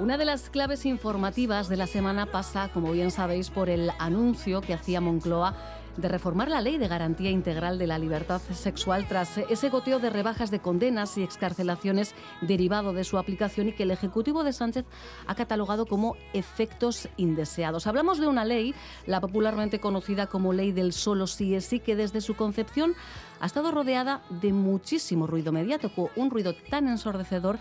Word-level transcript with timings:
Una 0.00 0.16
de 0.16 0.24
las 0.24 0.48
claves 0.48 0.86
informativas 0.86 1.68
de 1.68 1.76
la 1.76 1.88
semana 1.88 2.26
pasa, 2.26 2.70
como 2.72 2.92
bien 2.92 3.10
sabéis, 3.10 3.50
por 3.50 3.68
el 3.68 3.90
anuncio 3.98 4.60
que 4.60 4.72
hacía 4.72 5.00
Moncloa 5.00 5.56
de 5.96 6.06
reformar 6.06 6.48
la 6.48 6.60
ley 6.60 6.78
de 6.78 6.86
garantía 6.86 7.30
integral 7.30 7.78
de 7.78 7.88
la 7.88 7.98
libertad 7.98 8.40
sexual 8.52 9.08
tras 9.08 9.38
ese 9.38 9.68
goteo 9.68 9.98
de 9.98 10.10
rebajas 10.10 10.52
de 10.52 10.60
condenas 10.60 11.18
y 11.18 11.24
excarcelaciones 11.24 12.14
derivado 12.40 12.92
de 12.92 13.02
su 13.02 13.18
aplicación 13.18 13.70
y 13.70 13.72
que 13.72 13.82
el 13.82 13.90
Ejecutivo 13.90 14.44
de 14.44 14.52
Sánchez 14.52 14.84
ha 15.26 15.34
catalogado 15.34 15.86
como 15.86 16.16
efectos 16.32 17.08
indeseados. 17.16 17.88
Hablamos 17.88 18.20
de 18.20 18.28
una 18.28 18.44
ley, 18.44 18.76
la 19.06 19.20
popularmente 19.20 19.80
conocida 19.80 20.28
como 20.28 20.52
ley 20.52 20.70
del 20.70 20.92
solo 20.92 21.26
sí 21.26 21.56
es 21.56 21.64
sí, 21.64 21.80
que 21.80 21.96
desde 21.96 22.20
su 22.20 22.36
concepción 22.36 22.94
ha 23.40 23.46
estado 23.46 23.72
rodeada 23.72 24.22
de 24.30 24.52
muchísimo 24.52 25.26
ruido 25.26 25.50
mediático, 25.50 26.10
un 26.14 26.30
ruido 26.30 26.54
tan 26.70 26.86
ensordecedor 26.86 27.58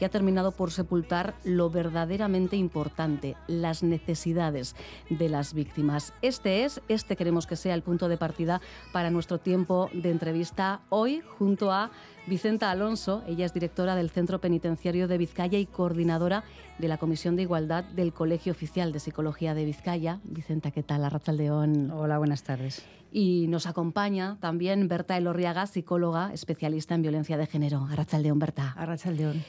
que 0.00 0.06
ha 0.06 0.08
terminado 0.08 0.52
por 0.52 0.72
sepultar 0.72 1.34
lo 1.44 1.68
verdaderamente 1.68 2.56
importante, 2.56 3.36
las 3.46 3.82
necesidades 3.82 4.74
de 5.10 5.28
las 5.28 5.52
víctimas. 5.52 6.14
Este 6.22 6.64
es, 6.64 6.80
este 6.88 7.16
queremos 7.16 7.46
que 7.46 7.54
sea 7.54 7.74
el 7.74 7.82
punto 7.82 8.08
de 8.08 8.16
partida 8.16 8.62
para 8.92 9.10
nuestro 9.10 9.36
tiempo 9.36 9.90
de 9.92 10.10
entrevista 10.10 10.80
hoy 10.88 11.22
junto 11.38 11.70
a 11.70 11.90
Vicenta 12.26 12.70
Alonso. 12.70 13.22
Ella 13.26 13.44
es 13.44 13.52
directora 13.52 13.94
del 13.94 14.08
Centro 14.08 14.40
Penitenciario 14.40 15.06
de 15.06 15.18
Vizcaya 15.18 15.58
y 15.58 15.66
coordinadora 15.66 16.44
de 16.78 16.88
la 16.88 16.96
Comisión 16.96 17.36
de 17.36 17.42
Igualdad 17.42 17.84
del 17.84 18.14
Colegio 18.14 18.52
Oficial 18.52 18.92
de 18.92 19.00
Psicología 19.00 19.52
de 19.52 19.66
Vizcaya. 19.66 20.20
Vicenta, 20.24 20.70
¿qué 20.70 20.82
tal? 20.82 21.04
Arrachaldeón. 21.04 21.90
Hola, 21.90 22.16
buenas 22.16 22.42
tardes. 22.42 22.82
Y 23.12 23.48
nos 23.48 23.66
acompaña 23.66 24.38
también 24.40 24.88
Berta 24.88 25.18
Elorriaga, 25.18 25.66
psicóloga 25.66 26.32
especialista 26.32 26.94
en 26.94 27.02
violencia 27.02 27.36
de 27.36 27.46
género. 27.46 27.86
Arrachaldeón, 27.90 28.38
Berta. 28.38 28.72
Arrachaldeón. 28.78 29.44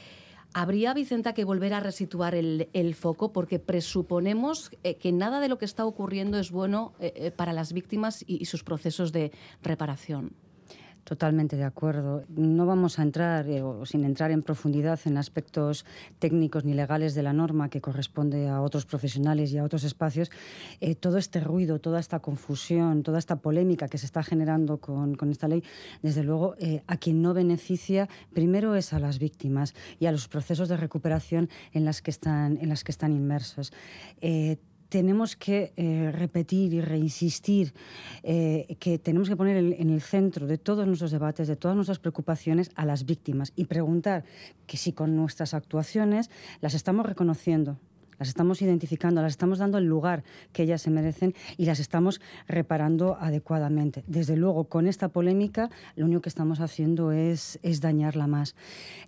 Habría, 0.54 0.92
Vicenta, 0.92 1.32
que 1.32 1.44
volver 1.44 1.72
a 1.72 1.80
resituar 1.80 2.34
el, 2.34 2.94
foco 2.94 3.32
porque 3.32 3.58
presuponemos 3.58 4.70
eh, 4.82 4.96
que 4.96 5.12
nada 5.12 5.40
de 5.40 5.48
lo 5.48 5.58
que 5.58 5.64
está 5.64 5.86
ocurriendo 5.86 6.38
es 6.38 6.50
bueno 6.50 6.92
eh, 7.00 7.12
eh, 7.16 7.30
para 7.30 7.52
las 7.52 7.72
víctimas 7.72 8.22
y 8.26 8.44
sus 8.44 8.62
procesos 8.62 9.12
de 9.12 9.32
reparación. 9.62 10.32
Totalmente 11.04 11.56
de 11.56 11.64
acuerdo. 11.64 12.22
No 12.28 12.64
vamos 12.64 13.00
a 13.00 13.02
entrar, 13.02 13.48
eh, 13.48 13.60
sin 13.84 14.04
entrar 14.04 14.30
en 14.30 14.42
profundidad 14.42 15.00
en 15.04 15.16
aspectos 15.16 15.84
técnicos 16.20 16.64
ni 16.64 16.74
legales 16.74 17.16
de 17.16 17.24
la 17.24 17.32
norma 17.32 17.68
que 17.70 17.80
corresponde 17.80 18.48
a 18.48 18.60
otros 18.60 18.86
profesionales 18.86 19.52
y 19.52 19.58
a 19.58 19.64
otros 19.64 19.82
espacios, 19.82 20.30
eh, 20.80 20.94
todo 20.94 21.18
este 21.18 21.40
ruido, 21.40 21.80
toda 21.80 21.98
esta 21.98 22.20
confusión, 22.20 23.02
toda 23.02 23.18
esta 23.18 23.36
polémica 23.36 23.88
que 23.88 23.98
se 23.98 24.06
está 24.06 24.22
generando 24.22 24.78
con, 24.78 25.16
esta 25.28 25.48
ley, 25.48 25.64
desde 26.02 26.22
luego, 26.22 26.54
eh, 26.60 26.84
a 26.86 26.96
quien 26.96 27.20
no 27.20 27.34
beneficia 27.34 28.08
primero 28.32 28.76
es 28.76 28.92
a 28.92 29.00
las 29.00 29.18
víctimas 29.18 29.74
y 29.98 30.06
a 30.06 30.12
los 30.12 30.28
procesos 30.28 30.68
de 30.68 30.76
recuperación 30.76 31.50
en 31.72 31.84
las 31.84 32.00
que 32.00 32.12
están, 32.12 32.58
en 32.60 32.68
las 32.68 32.84
que 32.84 32.92
están 32.92 33.12
inmersos 33.12 33.72
tenemos 34.92 35.36
que 35.36 35.72
eh, 35.78 36.12
repetir 36.12 36.74
y 36.74 36.82
reinsistir 36.82 37.72
eh, 38.22 38.76
que 38.78 38.98
tenemos 38.98 39.30
que 39.30 39.36
poner 39.36 39.56
en, 39.56 39.88
el 39.88 40.02
centro 40.02 40.46
de 40.46 40.58
todos 40.58 40.86
nuestros 40.86 41.10
debates, 41.10 41.48
de 41.48 41.56
todas 41.56 41.74
nuestras 41.74 41.98
preocupaciones 41.98 42.70
a 42.74 42.84
las 42.84 43.06
víctimas 43.06 43.54
y 43.56 43.64
preguntar 43.64 44.24
que 44.66 44.76
si 44.76 44.92
con 44.92 45.16
nuestras 45.16 45.54
actuaciones 45.54 46.28
las 46.60 46.74
estamos 46.74 47.06
reconociendo, 47.06 47.78
las 48.18 48.28
estamos 48.28 48.60
identificando, 48.60 49.22
las 49.22 49.32
estamos 49.32 49.60
dando 49.60 49.78
el 49.78 49.86
lugar 49.86 50.24
que 50.52 50.64
ellas 50.64 50.82
se 50.82 50.90
merecen 50.90 51.34
y 51.56 51.64
las 51.64 51.80
estamos 51.80 52.20
reparando 52.46 53.16
adecuadamente. 53.18 54.04
Desde 54.06 54.36
luego, 54.36 54.64
con 54.64 54.86
esta 54.86 55.08
polémica, 55.08 55.70
lo 55.96 56.04
único 56.04 56.20
que 56.20 56.28
estamos 56.28 56.60
haciendo 56.60 57.12
es, 57.12 57.58
es 57.62 57.80
dañarla 57.80 58.26
más, 58.26 58.56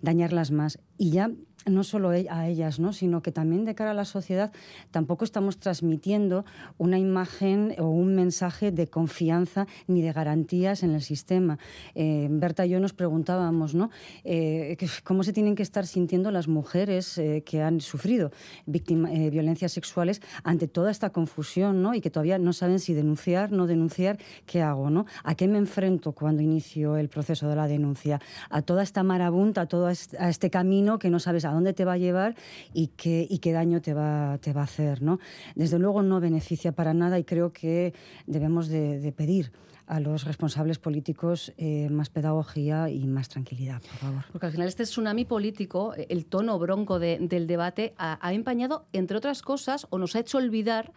dañarlas 0.01 0.49
más. 0.49 0.79
Y 0.97 1.11
ya 1.11 1.29
no 1.65 1.83
solo 1.83 2.13
e-, 2.13 2.27
a 2.29 2.47
ellas, 2.47 2.79
¿no? 2.79 2.93
sino 2.93 3.21
que 3.21 3.31
también 3.31 3.65
de 3.65 3.75
cara 3.75 3.91
a 3.91 3.93
la 3.93 4.05
sociedad 4.05 4.51
tampoco 4.91 5.25
estamos 5.25 5.57
transmitiendo 5.57 6.45
una 6.77 6.99
imagen 6.99 7.75
o 7.79 7.89
un 7.89 8.15
mensaje 8.15 8.71
de 8.71 8.87
confianza 8.87 9.67
ni 9.87 10.01
de 10.01 10.13
garantías 10.13 10.83
en 10.83 10.91
el 10.91 11.01
sistema. 11.01 11.57
Eh, 11.95 12.27
Berta 12.29 12.65
y 12.65 12.69
yo 12.69 12.79
nos 12.79 12.93
preguntábamos 12.93 13.75
¿no? 13.75 13.89
Eh, 14.23 14.77
cómo 15.03 15.23
se 15.23 15.33
tienen 15.33 15.55
que 15.55 15.63
estar 15.63 15.87
sintiendo 15.87 16.31
las 16.31 16.47
mujeres 16.47 17.17
eh, 17.17 17.43
que 17.45 17.61
han 17.61 17.81
sufrido 17.81 18.31
violencias 18.65 19.71
sexuales 19.71 20.21
ante 20.43 20.67
toda 20.67 20.91
esta 20.91 21.09
confusión 21.11 21.81
¿no? 21.81 21.93
y 21.93 22.01
que 22.01 22.09
todavía 22.09 22.37
no 22.37 22.53
saben 22.53 22.79
si 22.79 22.93
denunciar, 22.93 23.51
no 23.51 23.67
denunciar, 23.67 24.17
qué 24.45 24.61
hago, 24.61 24.89
¿no? 24.89 25.05
a 25.23 25.35
qué 25.35 25.47
me 25.47 25.57
enfrento 25.57 26.11
cuando 26.11 26.41
inicio 26.41 26.97
el 26.97 27.09
proceso 27.09 27.47
de 27.47 27.55
la 27.55 27.67
denuncia, 27.67 28.19
a 28.49 28.61
toda 28.61 28.83
esta 28.83 29.03
marabunta, 29.03 29.61
a 29.61 29.65
todo 29.67 29.89
este 29.89 30.49
camino 30.49 30.99
que 30.99 31.09
no 31.09 31.19
sabes 31.19 31.45
a 31.45 31.54
dónde 31.55 31.73
te 31.73 31.85
va 31.85 31.93
a 31.93 31.97
llevar 31.97 32.35
y 32.73 32.87
qué, 32.87 33.51
daño 33.51 33.81
te 33.81 33.93
va, 33.93 34.37
te 34.41 34.53
va 34.53 34.61
a 34.61 34.65
hacer. 34.65 35.01
¿no? 35.01 35.19
Desde 35.55 35.79
luego 35.79 36.03
no 36.03 36.19
beneficia 36.19 36.71
para 36.71 36.93
nada 36.93 37.17
y 37.19 37.23
creo 37.23 37.51
que 37.51 37.93
debemos 38.27 38.67
de, 38.67 39.13
pedir 39.15 39.51
a 39.87 39.99
los 39.99 40.25
responsables 40.25 40.79
políticos 40.79 41.53
eh, 41.57 41.89
más 41.89 42.09
pedagogía 42.09 42.89
y 42.89 43.05
más 43.07 43.29
tranquilidad, 43.29 43.81
por 43.81 43.97
favor. 43.97 44.23
Porque 44.31 44.47
al 44.47 44.51
final 44.51 44.67
este 44.67 44.83
tsunami 44.83 45.25
político, 45.25 45.93
el 45.95 46.25
tono 46.25 46.57
bronco 46.59 46.99
del 46.99 47.47
debate, 47.47 47.93
ha, 47.97 48.19
ha, 48.25 48.33
empañado, 48.33 48.85
entre 48.93 49.17
otras 49.17 49.41
cosas, 49.41 49.87
o 49.89 49.97
nos 49.97 50.15
ha 50.15 50.19
hecho 50.19 50.37
olvidar 50.37 50.91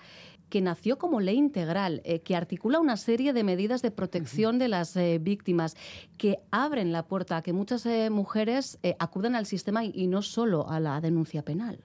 que 0.49 0.61
nació 0.61 0.99
como 0.99 1.21
ley 1.21 1.37
integral, 1.37 2.01
eh, 2.05 2.21
que 2.21 2.37
articula 2.37 2.81
una 2.81 2.97
serie 2.97 3.33
de 3.33 3.45
medidas 3.45 3.83
de 3.83 3.91
protección 3.91 4.59
de 4.59 4.69
las 4.69 4.97
eh, 4.97 5.19
víctimas, 5.21 5.77
que 6.17 6.39
abren 6.51 6.93
la 6.93 7.07
puerta 7.07 7.37
a 7.37 7.43
que 7.43 7.53
muchas 7.53 7.85
eh, 7.87 8.11
mujeres 8.11 8.79
acudan 8.99 9.35
al 9.35 9.47
sistema 9.47 9.85
y 9.85 10.07
no 10.07 10.23
solo 10.23 10.69
a 10.69 10.81
la 10.81 11.01
denuncia 11.01 11.43
penal. 11.43 11.81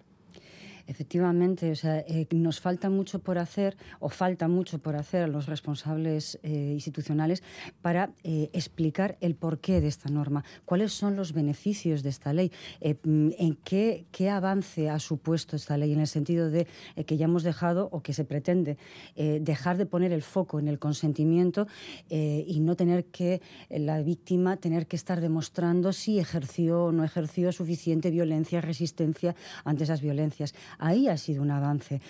Efectivamente, 0.85 1.71
o 1.71 1.75
sea, 1.75 1.99
eh, 1.99 2.27
nos 2.31 2.59
falta 2.59 2.89
mucho 2.89 3.19
por 3.19 3.37
hacer 3.37 3.77
o 3.99 4.09
falta 4.09 4.47
mucho 4.47 4.79
por 4.79 4.95
hacer 4.95 5.23
a 5.23 5.27
los 5.27 5.45
responsables 5.45 6.39
eh, 6.43 6.71
institucionales 6.73 7.41
para 7.81 8.11
eh, 8.23 8.49
explicar 8.51 9.17
el 9.21 9.35
porqué 9.35 9.79
de 9.79 9.87
esta 9.87 10.09
norma, 10.09 10.43
cuáles 10.65 10.91
son 10.91 11.15
los 11.15 11.31
beneficios 11.31 12.03
de 12.03 12.09
esta 12.09 12.33
ley, 12.33 12.51
mm, 12.81 13.29
en 13.37 13.55
qué, 13.63 14.05
qué, 14.11 14.29
avance 14.29 14.89
ha 14.89 14.99
supuesto 14.99 15.55
esta 15.55 15.77
ley, 15.77 15.93
en 15.93 15.99
el 15.99 16.07
sentido 16.07 16.49
de 16.49 16.67
que 17.05 17.17
ya 17.17 17.25
hemos 17.25 17.43
dejado 17.43 17.87
o 17.91 18.01
que 18.01 18.13
se 18.13 18.25
pretende 18.25 18.77
dejar 19.15 19.77
de 19.77 19.85
poner 19.85 20.11
el 20.11 20.23
foco 20.23 20.59
en 20.59 20.67
el 20.67 20.79
consentimiento 20.79 21.67
y 22.09 22.59
no 22.61 22.75
tener 22.75 23.05
que 23.05 23.41
la 23.69 24.01
víctima 24.01 24.57
tener 24.57 24.87
que 24.87 24.95
estar 24.95 25.21
demostrando 25.21 25.93
si 25.93 26.19
ejerció 26.19 26.85
o 26.85 26.91
no 26.91 27.03
ejerció 27.03 27.51
suficiente 27.51 28.09
violencia, 28.09 28.61
resistencia 28.61 29.35
ante 29.63 29.83
esas 29.83 30.01
violencias. 30.01 30.55
Ahí 30.79 31.07
ha 31.07 31.17
sido 31.17 31.41
un 31.41 31.51
avance. 31.51 32.01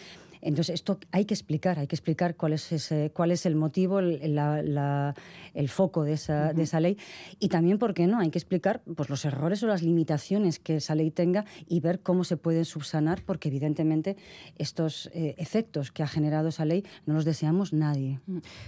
Entonces, 0.43 0.75
esto 0.75 0.99
hay 1.11 1.25
que 1.25 1.33
explicar, 1.33 1.79
hay 1.79 1.87
que 1.87 1.95
explicar 1.95 2.35
cuál 2.35 2.53
es, 2.53 2.71
ese, 2.71 3.11
cuál 3.13 3.31
es 3.31 3.45
el 3.45 3.55
motivo, 3.55 3.99
el, 3.99 4.19
el 5.53 5.69
foco 5.69 6.03
de 6.03 6.13
esa, 6.13 6.53
de 6.53 6.63
esa, 6.63 6.79
ley 6.79 6.97
y 7.39 7.47
también, 7.47 7.77
¿por 7.79 7.93
qué 7.93 8.07
no? 8.07 8.19
Hay 8.19 8.29
que 8.29 8.39
explicar 8.39 8.81
pues, 8.95 9.09
los 9.09 9.23
errores 9.23 9.63
o 9.63 9.67
las 9.67 9.81
limitaciones 9.81 10.59
que 10.59 10.77
esa 10.77 10.95
ley 10.95 11.11
tenga 11.11 11.45
y 11.67 11.79
ver 11.79 12.01
cómo 12.01 12.25
se 12.25 12.35
pueden 12.35 12.65
subsanar, 12.65 13.23
porque 13.23 13.47
evidentemente 13.47 14.17
estos 14.57 15.09
eh, 15.13 15.35
efectos 15.37 15.91
que 15.91 16.03
ha 16.03 16.07
generado 16.07 16.49
esa 16.49 16.65
ley 16.65 16.83
no 17.05 17.13
los 17.13 17.25
deseamos 17.25 17.71
nadie. 17.71 18.19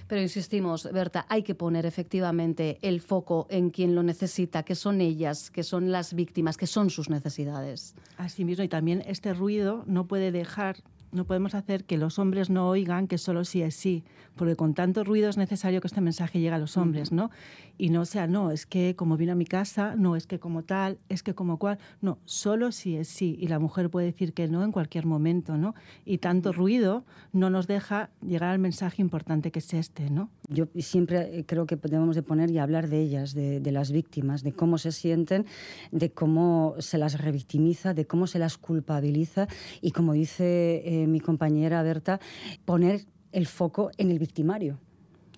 Pero 0.08 0.22
insistimos, 0.22 0.90
Berta, 0.92 1.26
hay 1.30 1.44
que 1.44 1.56
poner 1.56 1.86
efectivamente 1.86 2.80
el 2.82 3.02
foco 3.02 3.48
en 3.50 3.70
quien 3.70 3.96
lo 3.96 4.04
necesita, 4.04 4.64
que 4.64 4.76
son 4.76 5.02
ellas, 5.02 5.52
que 5.52 5.64
son 5.64 5.92
las 5.92 6.14
víctimas, 6.14 6.56
que 6.58 6.68
son 6.68 6.90
sus 6.90 7.10
necesidades. 7.10 7.96
Así 8.18 8.46
mismo, 8.46 8.64
y 8.64 8.70
también 8.70 9.04
este 9.06 9.34
ruido 9.34 9.84
no 9.88 10.08
puede 10.08 10.32
dejar 10.32 10.78
no 11.16 11.26
podemos 11.26 11.56
hacer 11.56 11.86
que 11.86 11.98
los 11.98 12.20
hombres 12.20 12.50
no 12.50 12.70
oigan 12.70 13.08
que 13.08 13.18
solo 13.18 13.46
sí 13.46 13.62
es 13.62 13.76
sí, 13.76 14.04
porque 14.36 14.56
con 14.56 14.74
tanto 14.74 15.04
ruido 15.04 15.30
es 15.30 15.38
necesario 15.38 15.82
que 15.82 15.88
este 15.88 16.02
mensaje 16.02 16.40
llegue 16.40 16.56
a 16.56 16.60
los 16.60 16.78
hombres, 16.78 17.12
¿no? 17.12 17.32
Y 17.78 17.90
no 17.90 18.06
sea, 18.06 18.28
no, 18.28 18.52
es 18.52 18.66
que 18.66 18.96
como 18.96 19.18
vino 19.18 19.34
a 19.34 19.36
mi 19.36 19.46
casa, 19.46 19.96
no, 19.96 20.16
es 20.16 20.28
que 20.28 20.40
como 20.40 20.64
tal, 20.64 20.98
es 21.10 21.24
que 21.24 21.36
como 21.36 21.58
cual, 21.58 21.78
no, 22.02 22.20
solo 22.26 22.72
sí 22.72 22.96
es 22.96 23.08
sí, 23.08 23.38
y 23.40 23.48
la 23.48 23.60
mujer 23.60 23.90
puede 23.90 24.08
decir 24.08 24.34
que 24.34 24.48
no 24.48 24.64
en 24.64 24.72
cualquier 24.72 25.06
momento, 25.06 25.58
¿no? 25.58 25.76
Y 26.06 26.20
tanto 26.20 26.52
ruido 26.52 27.06
no 27.34 27.50
nos 27.50 27.68
deja 27.68 28.10
llegar 28.22 28.50
al 28.50 28.60
mensaje 28.60 29.02
importante 29.02 29.52
que 29.52 29.60
es 29.60 29.74
este, 29.74 30.10
¿no? 30.10 30.30
Yo 30.48 30.68
siempre 30.80 31.40
eh, 31.40 31.46
creo 31.46 31.66
que 31.66 31.76
debemos 31.76 32.16
de 32.16 32.24
poner 32.24 32.52
y 32.52 32.60
hablar 32.60 32.90
de 32.90 33.02
ellas, 33.02 33.34
de, 33.34 33.60
de 33.60 33.72
las 33.72 33.92
víctimas, 33.92 34.44
de 34.44 34.54
cómo 34.54 34.78
se 34.78 34.92
sienten, 34.92 35.46
de 35.92 36.12
cómo 36.12 36.76
se 36.80 36.98
las 36.98 37.20
revictimiza, 37.20 37.94
de 37.94 38.06
cómo 38.06 38.28
se 38.28 38.40
las 38.40 38.58
culpabiliza 38.58 39.48
y 39.82 39.92
como 39.92 40.14
dice 40.14 40.82
eh, 40.86 41.08
mi 41.08 41.20
compañera 41.20 41.84
Berta, 41.84 42.20
poner 42.66 43.06
el 43.32 43.48
foco 43.48 43.92
en 43.98 44.12
el 44.12 44.20
victimario. 44.20 44.80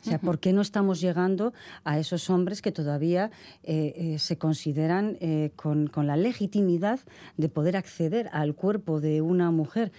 O 0.02 0.10
sea, 0.10 0.20
¿por 0.20 0.40
qué 0.40 0.54
no 0.54 0.62
estamos 0.62 1.02
llegando 1.02 1.54
a 1.84 2.00
esos 2.00 2.30
hombres 2.30 2.62
que 2.62 2.72
todavía 2.72 3.32
eh, 3.64 3.94
eh, 3.96 4.20
se 4.20 4.38
consideran 4.38 5.18
eh, 5.20 5.52
con, 5.56 5.90
la 5.96 6.18
legitimidad 6.18 7.00
de 7.38 7.50
poder 7.50 7.76
acceder 7.76 8.30
al 8.32 8.56
cuerpo 8.56 9.00
de 9.02 9.22
una 9.22 9.52
mujer? 9.52 9.92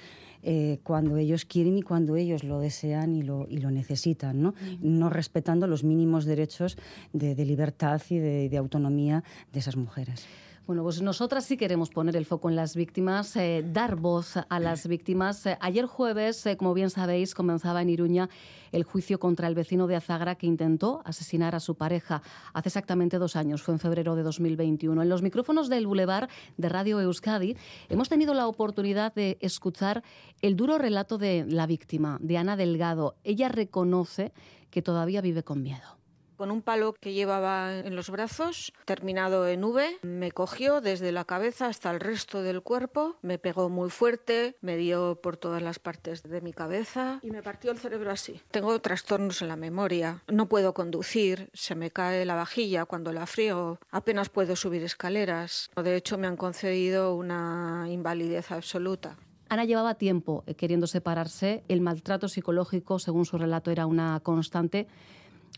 cuando 0.84 1.16
ellos 1.18 1.44
quieren 1.44 1.76
y 1.76 1.82
cuando 1.82 2.16
ellos 2.16 2.42
lo 2.44 2.60
desean 2.60 3.14
y 3.14 3.22
lo, 3.22 3.46
y 3.50 3.58
lo 3.58 3.70
necesitan, 3.72 4.40
¿no? 4.40 4.54
no 4.80 5.10
respetando 5.10 5.66
los 5.66 5.82
mínimos 5.84 6.24
derechos 6.24 6.78
de, 7.12 7.34
libertad 7.44 8.00
y 8.08 8.18
de 8.18 8.56
autonomía 8.56 9.24
de 9.52 9.58
esas 9.58 9.76
mujeres. 9.76 10.26
Bueno, 10.68 10.82
pues 10.82 11.00
nosotras 11.00 11.46
sí 11.46 11.56
queremos 11.56 11.88
poner 11.88 12.14
el 12.14 12.26
foco 12.26 12.50
en 12.50 12.54
las 12.54 12.76
víctimas, 12.76 13.34
eh, 13.36 13.64
dar 13.66 13.96
voz 13.96 14.34
a 14.36 14.60
las 14.60 14.86
víctimas. 14.86 15.46
Eh, 15.46 15.56
ayer 15.62 15.86
jueves, 15.86 16.44
eh, 16.44 16.58
como 16.58 16.74
bien 16.74 16.90
sabéis, 16.90 17.34
comenzaba 17.34 17.80
en 17.80 17.88
Iruña 17.88 18.28
el 18.70 18.84
juicio 18.84 19.18
contra 19.18 19.48
el 19.48 19.54
vecino 19.54 19.86
de 19.86 19.96
Azagra 19.96 20.34
que 20.34 20.46
intentó 20.46 21.00
asesinar 21.06 21.54
a 21.54 21.60
su 21.60 21.76
pareja 21.76 22.20
hace 22.52 22.68
exactamente 22.68 23.16
dos 23.16 23.34
años, 23.34 23.62
fue 23.62 23.72
en 23.72 23.80
febrero 23.80 24.14
de 24.14 24.22
2021. 24.22 25.00
En 25.00 25.08
los 25.08 25.22
micrófonos 25.22 25.70
del 25.70 25.86
Boulevard 25.86 26.28
de 26.58 26.68
Radio 26.68 27.00
Euskadi 27.00 27.56
hemos 27.88 28.10
tenido 28.10 28.34
la 28.34 28.46
oportunidad 28.46 29.14
de 29.14 29.38
escuchar 29.40 30.02
el 30.42 30.54
duro 30.54 30.76
relato 30.76 31.16
de 31.16 31.46
la 31.48 31.66
víctima, 31.66 32.18
de 32.20 32.36
Ana 32.36 32.58
Delgado. 32.58 33.16
Ella 33.24 33.48
reconoce 33.48 34.34
que 34.70 34.82
todavía 34.82 35.22
vive 35.22 35.42
con 35.42 35.62
miedo 35.62 35.97
con 36.38 36.52
un 36.52 36.62
palo 36.62 36.94
que 36.94 37.12
llevaba 37.12 37.74
en 37.80 37.96
los 37.96 38.10
brazos, 38.10 38.72
terminado 38.84 39.48
en 39.48 39.64
V, 39.64 39.98
me 40.02 40.30
cogió 40.30 40.80
desde 40.80 41.10
la 41.10 41.24
cabeza 41.24 41.66
hasta 41.66 41.90
el 41.90 41.98
resto 41.98 42.42
del 42.42 42.62
cuerpo, 42.62 43.16
me 43.22 43.38
pegó 43.38 43.68
muy 43.68 43.90
fuerte, 43.90 44.56
me 44.60 44.76
dio 44.76 45.20
por 45.20 45.36
todas 45.36 45.60
las 45.60 45.80
partes 45.80 46.22
de 46.22 46.40
mi 46.40 46.52
cabeza 46.52 47.18
y 47.22 47.32
me 47.32 47.42
partió 47.42 47.72
el 47.72 47.78
cerebro 47.78 48.12
así. 48.12 48.40
Tengo 48.52 48.80
trastornos 48.80 49.42
en 49.42 49.48
la 49.48 49.56
memoria, 49.56 50.22
no 50.28 50.46
puedo 50.46 50.74
conducir, 50.74 51.50
se 51.54 51.74
me 51.74 51.90
cae 51.90 52.24
la 52.24 52.36
vajilla 52.36 52.84
cuando 52.84 53.12
la 53.12 53.26
frío, 53.26 53.80
apenas 53.90 54.28
puedo 54.28 54.54
subir 54.54 54.84
escaleras. 54.84 55.70
De 55.74 55.96
hecho, 55.96 56.18
me 56.18 56.28
han 56.28 56.36
concedido 56.36 57.16
una 57.16 57.86
invalidez 57.88 58.52
absoluta. 58.52 59.16
Ana 59.48 59.64
llevaba 59.64 59.94
tiempo 59.94 60.44
queriendo 60.56 60.86
separarse, 60.86 61.64
el 61.68 61.80
maltrato 61.80 62.28
psicológico, 62.28 62.98
según 62.98 63.24
su 63.24 63.38
relato, 63.38 63.70
era 63.70 63.86
una 63.86 64.20
constante 64.20 64.86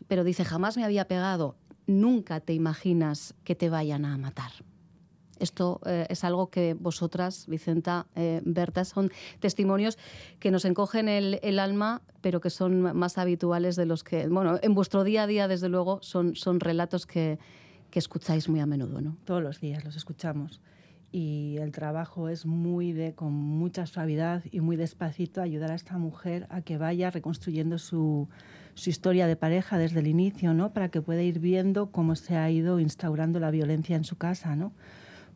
pero 0.08 0.24
dice, 0.24 0.44
jamás 0.44 0.76
me 0.76 0.84
había 0.84 1.06
pegado, 1.06 1.56
nunca 1.86 2.40
te 2.40 2.54
imaginas 2.54 3.34
que 3.44 3.54
te 3.54 3.70
vayan 3.70 4.04
a 4.04 4.16
matar. 4.18 4.52
Esto 5.38 5.80
eh, 5.86 6.06
es 6.10 6.22
algo 6.22 6.50
que 6.50 6.74
vosotras, 6.74 7.46
Vicenta, 7.48 8.06
eh, 8.14 8.42
Berta, 8.44 8.84
son 8.84 9.10
testimonios 9.40 9.98
que 10.38 10.50
nos 10.50 10.66
encogen 10.66 11.08
el, 11.08 11.58
alma, 11.58 12.02
pero 12.20 12.40
que 12.40 12.50
son 12.50 12.94
más 12.96 13.16
habituales 13.16 13.74
de 13.74 13.86
los 13.86 14.04
que, 14.04 14.28
bueno, 14.28 14.58
en 14.62 14.74
vuestro 14.74 15.02
día 15.02 15.22
a 15.22 15.26
día, 15.26 15.48
desde 15.48 15.70
luego, 15.70 15.98
son, 16.02 16.36
son 16.36 16.60
relatos 16.60 17.06
que, 17.06 17.38
que 17.90 17.98
escucháis 17.98 18.48
muy 18.50 18.60
a 18.60 18.66
menudo, 18.66 19.00
¿no? 19.00 19.16
Todos 19.24 19.42
los 19.42 19.60
días 19.60 19.82
los 19.82 19.96
escuchamos 19.96 20.60
y 21.12 21.56
el 21.58 21.72
trabajo 21.72 22.28
es 22.28 22.46
muy 22.46 22.92
de 22.92 23.14
con 23.14 23.32
mucha 23.32 23.86
suavidad 23.86 24.44
y 24.50 24.60
muy 24.60 24.76
despacito 24.76 25.42
ayudar 25.42 25.72
a 25.72 25.74
esta 25.74 25.98
mujer 25.98 26.46
a 26.50 26.62
que 26.62 26.78
vaya 26.78 27.10
reconstruyendo 27.10 27.78
su, 27.78 28.28
su 28.80 28.88
historia 28.88 29.26
de 29.26 29.36
pareja 29.36 29.76
desde 29.76 30.00
el 30.00 30.06
inicio, 30.06 30.54
¿no? 30.54 30.72
Para 30.72 30.88
que 30.88 31.02
pueda 31.02 31.22
ir 31.22 31.38
viendo 31.38 31.90
cómo 31.90 32.16
se 32.16 32.36
ha 32.36 32.50
ido 32.50 32.80
instaurando 32.80 33.38
la 33.38 33.50
violencia 33.50 33.94
en 33.94 34.04
su 34.04 34.16
casa, 34.16 34.56
¿no? 34.56 34.72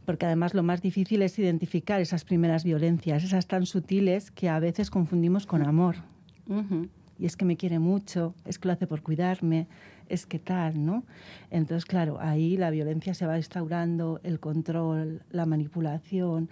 Porque 0.06 0.24
además 0.24 0.54
lo 0.54 0.62
más 0.62 0.80
difícil 0.80 1.20
es 1.20 1.38
identificar 1.38 2.00
esas 2.00 2.24
primeras 2.24 2.64
violencias, 2.64 3.22
esas 3.22 3.46
tan 3.46 3.66
sutiles 3.66 4.30
que 4.30 4.48
a 4.48 4.58
veces 4.60 4.90
confundimos 4.90 5.44
con 5.44 5.62
amor. 5.62 5.96
Y 7.18 7.26
es 7.26 7.36
que 7.36 7.44
me 7.44 7.58
quiere 7.58 7.78
mucho, 7.78 8.34
es 8.46 8.58
que 8.58 8.66
lo 8.68 8.72
hace 8.72 8.86
por 8.86 9.02
cuidarme, 9.02 9.66
es 10.08 10.26
que 10.26 10.38
tal, 10.38 10.84
¿no? 10.84 11.04
Entonces, 11.50 11.84
claro, 11.84 12.18
ahí 12.20 12.56
la 12.56 12.70
violencia 12.70 13.14
se 13.14 13.26
va 13.26 13.36
instaurando, 13.36 14.20
el 14.22 14.40
control, 14.40 15.22
la 15.30 15.46
manipulación, 15.46 16.48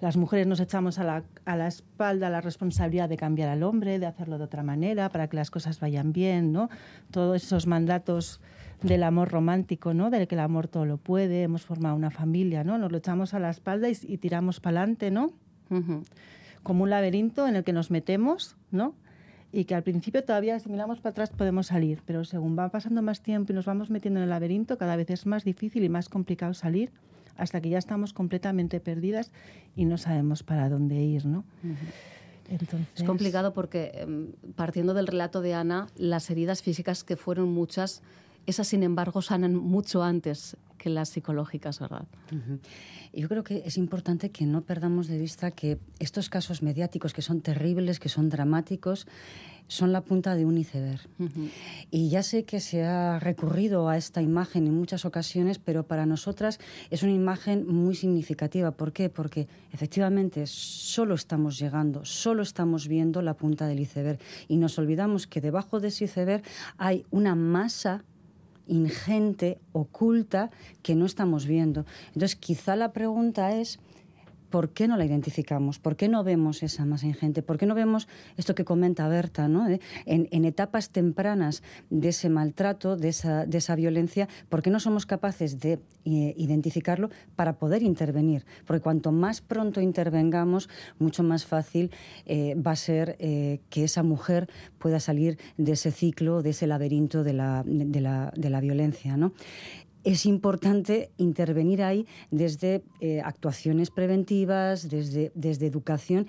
las 0.00 0.16
mujeres 0.16 0.46
nos 0.46 0.60
echamos 0.60 0.98
a 0.98 1.04
la, 1.04 1.24
a 1.44 1.56
la 1.56 1.68
espalda 1.68 2.28
la 2.28 2.40
responsabilidad 2.40 3.08
de 3.08 3.16
cambiar 3.16 3.48
al 3.48 3.62
hombre, 3.62 3.98
de 3.98 4.06
hacerlo 4.06 4.38
de 4.38 4.44
otra 4.44 4.62
manera, 4.62 5.08
para 5.10 5.28
que 5.28 5.36
las 5.36 5.50
cosas 5.50 5.78
vayan 5.78 6.12
bien, 6.12 6.52
¿no? 6.52 6.68
Todos 7.10 7.42
esos 7.42 7.66
mandatos 7.66 8.40
del 8.82 9.02
amor 9.04 9.30
romántico, 9.30 9.94
¿no? 9.94 10.10
Del 10.10 10.26
que 10.26 10.34
el 10.34 10.40
amor 10.40 10.68
todo 10.68 10.84
lo 10.84 10.96
puede, 10.96 11.42
hemos 11.42 11.62
formado 11.62 11.94
una 11.94 12.10
familia, 12.10 12.64
¿no? 12.64 12.78
Nos 12.78 12.90
lo 12.90 12.98
echamos 12.98 13.34
a 13.34 13.38
la 13.38 13.50
espalda 13.50 13.88
y, 13.88 14.18
tiramos 14.18 14.60
para 14.60 14.80
adelante, 14.80 15.10
¿no? 15.10 15.32
Como 16.62 16.82
un 16.84 16.90
laberinto 16.90 17.48
en 17.48 17.56
el 17.56 17.64
que 17.64 17.72
nos 17.72 17.90
metemos, 17.90 18.56
¿no? 18.70 18.94
Y 19.52 19.64
que 19.66 19.74
al 19.74 19.82
principio 19.82 20.24
todavía 20.24 20.58
si 20.58 20.70
miramos 20.70 21.00
para 21.00 21.10
atrás 21.10 21.30
podemos 21.30 21.66
salir, 21.66 22.02
pero 22.06 22.24
según 22.24 22.58
va 22.58 22.70
pasando 22.70 23.02
más 23.02 23.20
tiempo 23.22 23.52
y 23.52 23.54
nos 23.54 23.66
vamos 23.66 23.90
metiendo 23.90 24.18
en 24.18 24.24
el 24.24 24.30
laberinto, 24.30 24.78
cada 24.78 24.96
vez 24.96 25.10
es 25.10 25.26
más 25.26 25.44
difícil 25.44 25.84
y 25.84 25.88
más 25.88 26.08
complicado 26.08 26.54
salir 26.54 26.90
hasta 27.36 27.60
que 27.60 27.68
ya 27.68 27.78
estamos 27.78 28.12
completamente 28.12 28.80
perdidas 28.80 29.30
y 29.76 29.84
no 29.84 29.98
sabemos 29.98 30.42
para 30.42 30.68
dónde 30.68 30.96
ir, 30.96 31.26
¿no? 31.26 31.44
Es 32.94 33.04
complicado 33.04 33.52
porque, 33.52 33.92
em, 33.94 34.32
partiendo 34.54 34.94
del 34.94 35.06
relato 35.06 35.40
de 35.40 35.54
Ana, 35.54 35.86
las 35.96 36.28
heridas 36.30 36.62
físicas 36.62 37.04
que 37.04 37.16
fueron 37.16 37.50
muchas, 37.50 38.02
esas, 38.46 38.68
sin 38.68 38.82
embargo, 38.82 39.22
sanan 39.22 39.54
mucho 39.54 40.02
antes 40.02 40.56
que 40.78 40.90
las 40.90 41.10
psicológicas, 41.10 41.78
¿verdad? 41.78 42.06
Yo 43.12 43.28
creo 43.28 43.44
que 43.44 43.62
es 43.64 43.76
importante 43.76 44.30
que 44.30 44.46
no 44.46 44.62
perdamos 44.62 45.06
de 45.06 45.18
vista 45.18 45.52
que 45.52 45.78
estos 46.00 46.28
casos 46.28 46.62
mediáticos, 46.62 47.12
que 47.12 47.22
son 47.22 47.40
terribles, 47.40 48.00
que 48.00 48.08
son 48.08 48.28
dramáticos, 48.28 49.06
son 49.68 49.92
la 49.92 50.02
punta 50.02 50.34
de 50.34 50.44
un 50.44 50.58
iceberg. 50.58 51.00
Y 51.90 52.08
ya 52.08 52.22
sé 52.22 52.44
que 52.44 52.60
se 52.60 52.84
ha 52.84 53.18
recurrido 53.20 53.88
a 53.88 53.96
esta 53.96 54.22
imagen 54.22 54.66
en 54.66 54.74
muchas 54.74 55.04
ocasiones, 55.04 55.58
pero 55.58 55.86
para 55.86 56.04
nosotras 56.04 56.58
es 56.90 57.02
una 57.02 57.12
imagen 57.12 57.66
muy 57.66 57.94
significativa. 57.94 58.72
¿Por 58.72 58.92
qué? 58.92 59.08
Porque 59.08 59.48
efectivamente 59.72 60.46
solo 60.46 61.14
estamos 61.14 61.58
llegando, 61.58 62.04
solo 62.04 62.42
estamos 62.42 62.88
viendo 62.88 63.22
la 63.22 63.34
punta 63.34 63.66
del 63.66 63.80
iceberg 63.80 64.18
y 64.48 64.56
nos 64.56 64.78
olvidamos 64.78 65.26
que 65.26 65.40
debajo 65.40 65.80
de 65.80 65.88
ese 65.88 66.04
iceberg 66.04 66.42
hay 66.76 67.06
una 67.10 67.34
masa 67.34 68.04
ingente, 68.66 69.58
oculta, 69.72 70.50
que 70.82 70.94
no 70.94 71.06
estamos 71.06 71.46
viendo. 71.46 71.84
Entonces, 72.08 72.36
quizá 72.36 72.76
la 72.76 72.92
pregunta 72.92 73.54
es 73.54 73.78
¿por 74.52 74.68
qué 74.68 74.86
no 74.86 74.96
la 74.98 75.06
identificamos? 75.06 75.78
¿Por 75.78 75.96
qué 75.96 76.08
no 76.08 76.22
vemos 76.22 76.62
esa 76.62 76.84
masa 76.84 77.06
ingente? 77.06 77.42
¿Por 77.42 77.56
qué 77.56 77.64
no 77.64 77.74
vemos 77.74 78.06
esto 78.36 78.54
que 78.54 78.66
comenta 78.66 79.08
Berta, 79.08 79.48
¿no? 79.48 79.66
en, 80.06 80.44
etapas 80.44 80.90
tempranas 80.90 81.62
de 81.88 82.10
ese 82.10 82.28
maltrato, 82.28 82.96
de 82.96 83.08
esa, 83.08 83.74
violencia, 83.76 84.28
¿por 84.50 84.60
qué 84.60 84.68
no 84.68 84.78
somos 84.78 85.06
capaces 85.06 85.58
de 85.58 85.80
eh, 86.04 86.34
identificarlo 86.36 87.08
para 87.34 87.54
poder 87.54 87.82
intervenir? 87.82 88.44
Porque 88.66 88.82
cuanto 88.82 89.10
más 89.10 89.40
pronto 89.40 89.80
intervengamos, 89.80 90.68
mucho 90.98 91.22
más 91.22 91.46
fácil 91.46 91.90
eh, 92.26 92.54
va 92.54 92.72
a 92.72 92.76
ser 92.76 93.16
eh, 93.20 93.60
que 93.70 93.84
esa 93.84 94.02
mujer 94.02 94.50
pueda 94.78 95.00
salir 95.00 95.38
de 95.56 95.72
ese 95.72 95.90
ciclo, 95.90 96.42
de 96.42 96.50
ese 96.50 96.66
laberinto 96.66 97.24
de 97.24 97.32
la, 97.32 97.62
de 97.64 98.00
la, 98.02 98.32
de 98.36 98.50
la 98.50 98.60
violencia. 98.60 99.16
¿no? 99.16 99.32
Es 100.04 100.26
importante 100.26 101.10
intervenir 101.16 101.82
ahí 101.82 102.06
desde 102.30 102.82
eh, 103.00 103.20
actuaciones 103.24 103.90
preventivas, 103.90 104.88
desde, 104.88 105.32
desde 105.34 105.66
educación 105.66 106.26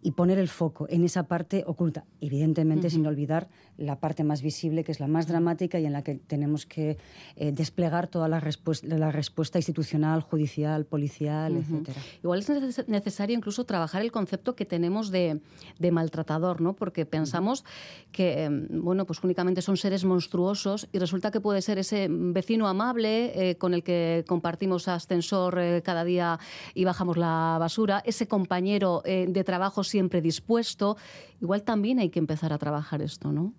y 0.00 0.12
poner 0.12 0.38
el 0.38 0.48
foco 0.48 0.86
en 0.88 1.04
esa 1.04 1.24
parte 1.24 1.64
oculta, 1.66 2.04
evidentemente 2.20 2.88
sin 2.88 3.06
olvidar 3.06 3.48
la 3.76 4.00
parte 4.00 4.24
más 4.24 4.42
visible, 4.42 4.84
que 4.84 4.92
es 4.92 5.00
la 5.00 5.06
más 5.06 5.26
dramática 5.26 5.78
y 5.78 5.86
en 5.86 5.92
la 5.92 6.02
que 6.02 6.16
tenemos 6.16 6.66
que 6.66 6.98
eh, 7.36 7.52
desplegar 7.52 8.08
toda 8.08 8.28
la, 8.28 8.40
respuesta, 8.40 8.86
la 8.96 9.10
respuesta 9.10 9.58
institucional, 9.58 10.20
judicial, 10.20 10.84
policial, 10.84 11.56
etc. 11.56 11.96
Igual 12.22 12.40
es 12.40 12.88
necesario 12.88 13.36
incluso 13.36 13.64
trabajar 13.64 14.02
el 14.02 14.12
concepto 14.12 14.54
que 14.54 14.64
tenemos 14.64 15.10
de, 15.10 15.40
de 15.78 15.90
maltratador, 15.92 16.60
¿no? 16.60 16.74
porque 16.74 17.06
pensamos 17.06 17.64
que 18.12 18.44
em, 18.44 18.68
bueno, 18.70 19.04
pues 19.04 19.22
únicamente 19.22 19.62
son 19.62 19.76
seres 19.76 20.04
monstruosos 20.04 20.88
y 20.92 20.98
resulta 20.98 21.30
que 21.30 21.40
puede 21.40 21.62
ser 21.62 21.78
ese 21.78 22.08
vecino 22.10 22.68
amable 22.68 23.50
eh, 23.50 23.56
con 23.56 23.74
el 23.74 23.82
que 23.82 24.24
compartimos 24.28 24.88
ascensor 24.88 25.58
eh, 25.58 25.82
cada 25.84 26.04
día 26.04 26.38
y 26.74 26.84
bajamos 26.84 27.16
la 27.16 27.56
basura, 27.58 28.02
ese 28.04 28.28
compañero 28.28 29.02
de 29.04 29.44
trabajo 29.44 29.82
siempre 29.88 30.20
dispuesto. 30.20 30.96
Igual 31.40 31.62
también 31.62 31.98
hay 31.98 32.10
que 32.10 32.18
empezar 32.18 32.52
a 32.52 32.58
trabajar 32.58 33.02
esto, 33.02 33.32
¿no? 33.32 33.54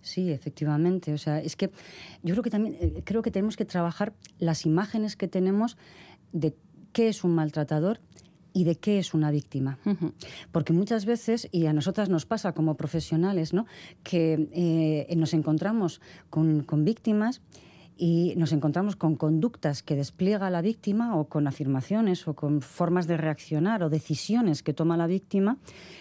Sí, 0.00 0.30
efectivamente. 0.30 1.12
O 1.12 1.18
sea, 1.18 1.40
es 1.40 1.56
que 1.56 1.70
yo 2.22 2.34
creo 2.34 2.42
que 2.42 2.50
también 2.50 2.76
eh, 2.80 3.02
creo 3.04 3.22
que 3.22 3.30
tenemos 3.30 3.56
que 3.56 3.64
trabajar 3.64 4.14
las 4.38 4.64
imágenes 4.64 5.16
que 5.16 5.28
tenemos 5.28 5.76
de 6.32 6.54
qué 6.92 7.08
es 7.08 7.24
un 7.24 7.34
maltratador 7.34 8.00
y 8.52 8.64
de 8.64 8.76
qué 8.76 8.98
es 8.98 9.12
una 9.12 9.30
víctima. 9.30 9.78
Porque 10.52 10.72
muchas 10.72 11.04
veces, 11.04 11.48
y 11.52 11.66
a 11.66 11.74
nosotras 11.74 12.08
nos 12.08 12.24
pasa 12.24 12.52
como 12.52 12.76
profesionales, 12.76 13.52
¿no? 13.52 13.66
que 14.02 14.48
eh, 14.52 15.14
nos 15.16 15.34
encontramos 15.34 16.00
con, 16.30 16.62
con 16.62 16.84
víctimas 16.84 17.42
y 17.96 18.34
nos 18.36 18.52
encontramos 18.52 18.94
con 18.94 19.16
conductas 19.16 19.82
que 19.82 19.96
despliega 19.96 20.50
la 20.50 20.60
víctima 20.60 21.16
o 21.16 21.24
con 21.24 21.46
afirmaciones 21.46 22.28
o 22.28 22.34
con 22.34 22.60
formas 22.60 23.06
de 23.06 23.16
reaccionar 23.16 23.82
o 23.82 23.88
decisiones 23.88 24.62
que 24.62 24.74
toma 24.74 24.96
la 24.96 25.06
víctima 25.06 25.56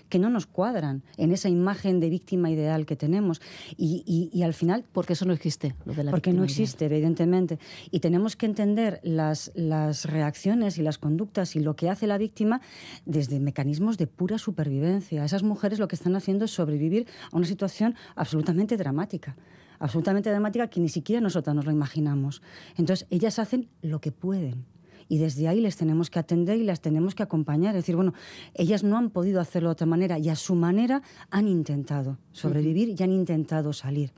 que 0.10 0.20
no 0.20 0.30
nos 0.30 0.46
cuadran 0.46 1.04
en 1.18 1.32
esa 1.32 1.48
imagen 1.50 2.00
de 2.00 2.10
víctima 2.10 2.52
ideal 2.52 2.86
que 2.86 2.96
tenemos. 2.96 3.42
Y, 3.78 4.42
al 4.44 4.54
final... 4.54 4.86
Porque 4.92 5.14
eso 5.14 5.26
no 5.26 5.34
existe, 5.34 5.76
lo 5.86 5.94
de 5.94 6.04
la 6.04 6.12
Porque 6.12 6.34
no 6.34 6.44
existe, 6.44 6.86
evidentemente. 6.86 7.60
Y 7.92 8.02
tenemos 8.02 8.36
que 8.36 8.46
entender 8.46 9.00
las, 9.04 9.52
las 9.56 10.06
reacciones 10.06 10.78
y 10.78 10.84
las 10.84 10.98
conductas 10.98 11.56
y 11.56 11.60
lo 11.60 11.76
que 11.76 11.90
hace 11.90 12.08
la 12.08 12.18
víctima 12.18 12.62
desde 13.06 13.40
mecanismos 13.40 13.98
de 13.98 14.08
pura 14.08 14.38
supervivencia. 14.38 15.24
Esas 15.24 15.44
mujeres 15.44 15.80
lo 15.80 15.88
que 15.88 15.96
están 15.96 16.16
haciendo 16.16 16.46
es 16.46 16.52
sobrevivir 16.52 17.08
a 17.32 17.38
una 17.38 17.48
situación 17.48 17.96
absolutamente 18.16 18.78
dramática 18.78 19.36
absolutamente 19.80 20.30
dramática 20.30 20.68
que 20.68 20.80
ni 20.80 20.90
siquiera 20.90 21.22
nosotras 21.22 21.56
nos 21.56 21.66
lo 21.66 21.72
imaginamos. 21.72 22.42
Entonces, 22.78 23.08
ellas 23.10 23.40
hacen 23.40 23.70
lo 23.82 24.00
que 24.00 24.12
pueden 24.12 24.66
y 25.08 25.18
desde 25.18 25.48
ahí 25.48 25.62
les 25.62 25.78
tenemos 25.78 26.10
que 26.10 26.20
atender 26.20 26.58
y 26.58 26.64
las 26.64 26.82
tenemos 26.82 27.16
que 27.16 27.24
acompañar. 27.24 27.76
Es 27.76 27.84
decir, 27.84 27.96
bueno, 27.96 28.14
ellas 28.54 28.84
no 28.84 28.98
han 28.98 29.10
podido 29.10 29.40
hacerlo 29.40 29.70
de 29.70 29.74
otra 29.74 29.88
manera 29.88 30.18
y 30.18 30.30
a 30.30 30.36
su 30.36 30.56
manera 30.56 31.02
han 31.30 31.48
intentado 31.48 32.18
sobrevivir 32.32 32.96
y 32.98 33.04
han 33.04 33.12
intentado 33.12 33.74
salir. 33.74 34.12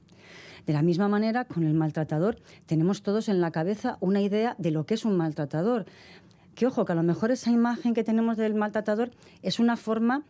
De 0.66 0.74
la 0.74 0.82
misma 0.82 1.08
manera, 1.08 1.46
con 1.46 1.64
el 1.64 1.74
maltratador, 1.74 2.38
tenemos 2.66 3.02
todos 3.02 3.30
en 3.30 3.40
la 3.40 3.52
cabeza 3.52 3.98
una 4.02 4.22
idea 4.22 4.56
de 4.58 4.72
lo 4.72 4.86
que 4.86 4.96
es 4.96 5.06
un 5.06 5.16
maltratador. 5.16 5.86
Que 6.56 6.68
ojo, 6.68 6.86
que 6.86 6.92
a 6.92 6.96
lo 6.96 7.04
mejor 7.04 7.32
esa 7.32 7.52
imagen 7.52 7.94
que 7.94 8.04
tenemos 8.04 8.36
del 8.36 8.54
maltratador 8.54 9.12
es 9.44 9.60
una 9.60 9.78
forma 9.78 10.26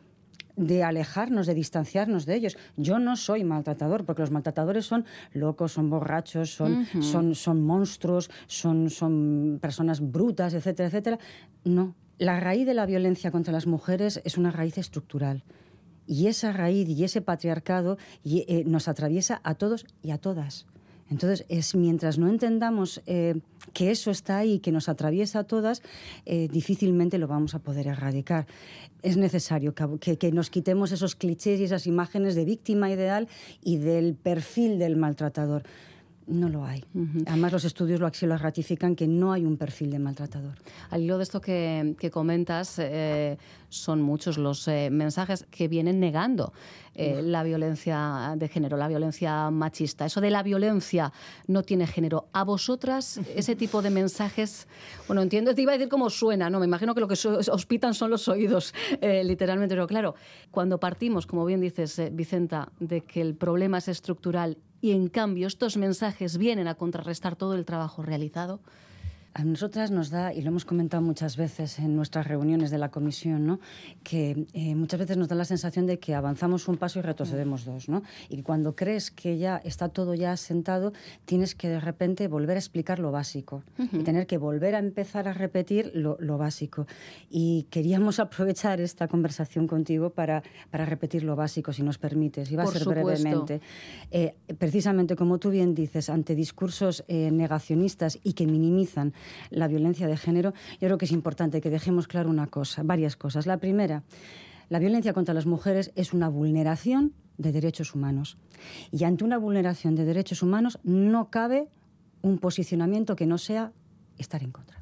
de 0.58 0.84
alejarnos, 0.84 1.48
de 1.48 1.54
distanciarnos 1.54 2.26
de 2.26 2.36
ellos. 2.36 2.58
Yo 2.76 3.00
no 3.00 3.16
soy 3.16 3.46
maltratador, 3.46 4.04
porque 4.04 4.24
los 4.24 4.32
maltratadores 4.32 4.86
son 4.86 5.06
locos, 5.32 5.72
son 5.72 5.90
borrachos, 5.90 6.54
son, 6.54 6.86
son, 7.02 7.36
son 7.36 7.62
monstruos, 7.62 8.30
son, 8.48 8.90
son 8.90 9.60
personas 9.62 10.02
brutas, 10.02 10.54
etcétera, 10.54 10.88
etcétera. 10.88 11.20
No. 11.64 11.96
La 12.18 12.40
raíz 12.40 12.66
de 12.66 12.74
la 12.74 12.88
violencia 12.88 13.32
contra 13.32 13.54
las 13.54 13.68
mujeres 13.68 14.20
es 14.26 14.38
una 14.38 14.52
raíz 14.52 14.78
estructural. 14.78 15.44
Y 16.08 16.28
esa 16.28 16.52
raíz 16.52 16.90
y 16.90 17.04
ese 17.04 17.22
patriarcado 17.22 17.98
eh, 18.26 18.64
nos 18.66 18.88
atraviesa 18.88 19.40
a 19.44 19.56
todos 19.56 19.86
y 20.02 20.12
a 20.12 20.18
todas. 20.18 20.66
Entonces, 21.10 21.46
es 21.50 21.76
mientras 21.76 22.18
no 22.18 22.28
entendamos 22.28 23.02
eh, 23.06 23.36
que 23.74 23.92
eso 23.92 24.12
está 24.12 24.38
ahí, 24.38 24.60
que 24.60 24.72
nos 24.72 24.90
atraviesa 24.90 25.40
a 25.40 25.44
todas, 25.44 25.82
eh, 26.26 26.48
difícilmente 26.52 27.18
lo 27.18 27.28
vamos 27.28 27.56
a 27.56 27.60
poder 27.60 27.88
erradicar. 27.88 28.46
Es 29.04 29.18
necesario 29.18 29.74
que, 29.74 30.18
que, 30.18 30.32
nos 30.32 30.50
quitemos 30.50 30.92
esos 30.92 31.16
clichés 31.16 31.60
y 31.60 31.64
esas 31.64 31.88
imágenes 31.88 32.36
de 32.36 32.46
víctima 32.46 32.90
ideal 32.92 33.28
y 33.64 33.78
del 33.78 34.16
perfil 34.16 34.80
del 34.80 34.98
maltratador. 34.98 35.64
No 36.28 36.50
lo 36.50 36.66
hay. 36.66 36.84
Además, 37.26 37.54
los 37.54 37.64
estudios 37.64 38.02
lo, 38.02 38.12
lo 38.28 38.38
ratifican 38.38 38.98
que 38.98 39.08
no 39.08 39.32
hay 39.32 39.46
un 39.46 39.56
perfil 39.56 39.92
de 39.92 40.00
maltratador. 40.00 40.56
Al 40.90 41.02
hilo 41.02 41.18
de 41.18 41.24
esto 41.24 41.40
que, 41.40 41.96
comentas, 42.12 42.80
eh, 42.80 43.38
son 43.70 44.02
muchos 44.02 44.38
los 44.38 44.68
eh, 44.68 44.90
mensajes 44.92 45.46
que 45.50 45.70
vienen 45.70 46.02
negando 46.02 46.52
eh, 46.96 47.22
la 47.22 47.44
violencia 47.44 48.34
de 48.36 48.50
género, 48.50 48.76
la 48.76 48.90
violencia 48.90 49.50
machista. 49.52 50.06
Eso 50.06 50.20
de 50.20 50.30
la 50.30 50.44
violencia 50.44 51.14
no 51.48 51.64
tiene 51.64 51.88
género. 51.88 52.28
¿A 52.34 52.44
vosotras 52.44 53.22
ese 53.34 53.56
tipo 53.56 53.82
de 53.82 53.90
mensajes? 53.90 54.68
Bueno, 55.08 55.22
entiendo, 55.22 55.56
te 55.56 55.62
iba 55.62 55.72
a 55.72 55.78
decir 55.78 55.88
cómo 55.88 56.10
suena, 56.10 56.50
¿no? 56.50 56.60
Me 56.60 56.66
imagino 56.66 56.94
que 56.94 57.00
lo 57.00 57.08
que 57.08 57.16
os 57.16 57.66
pitan 57.66 57.94
son 57.94 58.10
los 58.10 58.28
oídos, 58.28 58.74
literalmente. 59.02 59.76
Pero 59.76 59.88
claro, 59.88 60.16
cuando 60.52 60.78
partimos, 60.78 61.26
como 61.26 61.46
bien 61.46 61.62
dices, 61.62 62.02
Vicenta, 62.12 62.70
de 62.82 63.02
que 63.02 63.22
el 63.22 63.36
problema 63.36 63.78
es 63.78 63.88
estructural 63.88 64.58
y 64.82 64.92
en 64.92 65.10
cambio 65.10 65.48
estos 65.48 65.78
mensajes 65.78 66.38
vienen 66.38 66.68
a 66.68 66.76
contrarrestar 66.76 67.36
todo 67.36 67.56
el 67.56 67.66
trabajo 67.66 68.02
realizado? 68.02 68.60
A 69.38 69.44
nosotras 69.44 69.92
nos 69.92 70.10
da, 70.10 70.34
y 70.34 70.42
lo 70.42 70.48
hemos 70.48 70.66
comentado 70.66 71.04
muchas 71.04 71.38
veces 71.38 71.78
en 71.78 71.96
nuestras 71.96 72.26
reuniones 72.26 72.72
de 72.72 72.80
la 72.80 72.90
comisión, 72.90 73.46
¿no? 73.46 73.60
que 74.04 74.48
eh, 74.54 74.74
muchas 74.74 75.00
veces 75.00 75.16
nos 75.16 75.28
da 75.28 75.36
la 75.36 75.46
sensación 75.46 75.86
de 75.86 76.00
que 76.00 76.16
avanzamos 76.16 76.68
un 76.68 76.78
paso 76.78 76.98
y 76.98 77.04
retrocedemos 77.04 77.64
dos. 77.64 77.88
¿no? 77.88 78.02
Y 78.30 78.42
cuando 78.42 78.76
crees 78.76 79.12
que 79.12 79.38
ya 79.38 79.58
está 79.58 79.90
todo 79.90 80.16
ya 80.16 80.32
asentado, 80.32 80.92
tienes 81.26 81.54
que 81.54 81.70
de 81.70 81.80
repente 81.80 82.28
volver 82.28 82.58
a 82.58 82.60
explicar 82.60 82.98
lo 82.98 83.12
básico 83.12 83.62
y 83.92 84.00
tener 84.00 84.26
que 84.26 84.40
volver 84.40 84.74
a 84.74 84.80
empezar 84.80 85.28
a 85.28 85.34
repetir 85.34 85.92
lo, 85.94 86.18
básico. 86.40 86.88
Y 87.30 87.68
queríamos 87.70 88.20
aprovechar 88.20 88.82
esta 88.82 89.08
conversación 89.08 89.68
contigo 89.68 90.10
para, 90.10 90.42
para 90.72 90.84
repetir 90.84 91.22
lo 91.22 91.36
básico, 91.36 91.74
si 91.74 91.84
nos 91.84 92.00
permites. 92.00 92.52
Y 92.52 92.56
va 92.56 92.64
a 92.64 92.68
ser 92.68 92.86
brevemente. 92.86 93.62
Eh, 94.10 94.34
precisamente 94.58 95.16
como 95.16 95.38
tú 95.38 95.52
bien 95.52 95.76
dices, 95.76 96.10
ante 96.10 96.34
discursos 96.34 97.04
eh, 97.08 97.30
negacionistas 97.30 98.18
y 98.24 98.34
que 98.34 98.48
minimizan 98.48 99.14
la 99.50 99.68
violencia 99.68 100.08
de 100.08 100.18
género, 100.18 100.54
yo 100.74 100.88
creo 100.88 100.98
que 100.98 101.06
es 101.06 101.12
importante 101.12 101.62
que 101.62 101.70
dejemos 101.70 102.08
claro 102.08 102.30
una 102.30 102.48
cosa, 102.48 102.84
varias 102.84 103.16
cosas. 103.16 103.46
La 103.46 103.58
primera, 103.58 104.04
la 104.70 104.80
violencia 104.80 105.14
contra 105.14 105.34
las 105.34 105.46
mujeres 105.46 105.92
es 105.96 106.14
una 106.14 106.30
vulneración 106.30 107.14
de 107.38 107.52
derechos 107.52 107.96
humanos. 107.96 108.38
Y 108.92 109.04
ante 109.04 109.24
una 109.24 109.38
vulneración 109.38 109.96
de 109.96 110.06
derechos 110.06 110.42
humanos 110.42 110.80
no 110.84 111.30
cabe 111.30 111.68
un 112.22 112.40
posicionamiento 112.40 113.16
que 113.16 113.26
no 113.26 113.38
sea 113.38 113.72
estar 114.18 114.44
en 114.44 114.52
contra. 114.52 114.78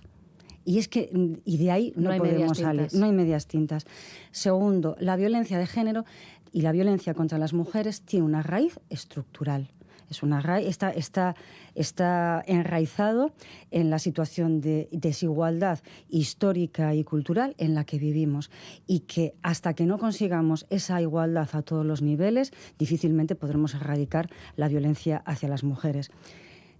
Y 0.63 0.79
es 0.79 0.87
que, 0.87 1.11
y 1.45 1.57
de 1.57 1.71
ahí 1.71 1.93
no, 1.95 2.15
podemos 2.17 2.57
salir, 2.57 2.87
no 2.93 3.05
hay 3.05 3.11
medias 3.11 3.45
tintas. 3.45 3.85
Segundo, 4.31 4.95
la 4.99 5.15
violencia 5.15 5.59
de 5.59 5.67
género 5.67 6.05
y 6.51 6.61
la 6.61 6.71
violencia 6.71 7.13
contra 7.13 7.37
las 7.37 7.53
mujeres 7.53 8.01
tiene 8.01 8.25
una 8.25 8.41
raíz 8.41 8.79
estructural. 8.89 9.69
Es 10.09 10.23
una 10.23 10.39
está, 10.59 10.91
está, 10.91 11.35
está 11.73 12.43
enraizado 12.45 13.33
en 13.71 13.89
la 13.89 13.99
situación 13.99 14.61
de 14.61 14.87
desigualdad 14.91 15.79
histórica 16.09 16.93
y 16.93 17.03
cultural 17.03 17.55
en 17.57 17.75
la 17.75 17.85
que 17.85 17.97
vivimos 17.97 18.51
y 18.85 19.01
que 19.01 19.33
hasta 19.41 19.73
que 19.73 19.85
no 19.85 19.97
consigamos 19.97 20.65
esa 20.69 21.01
igualdad 21.01 21.49
a 21.53 21.61
todos 21.61 21.85
los 21.85 22.01
niveles, 22.01 22.51
difícilmente 22.77 23.35
podremos 23.35 23.73
erradicar 23.73 24.29
la 24.55 24.67
violencia 24.67 25.17
hacia 25.25 25.49
las 25.49 25.63
mujeres. 25.63 26.11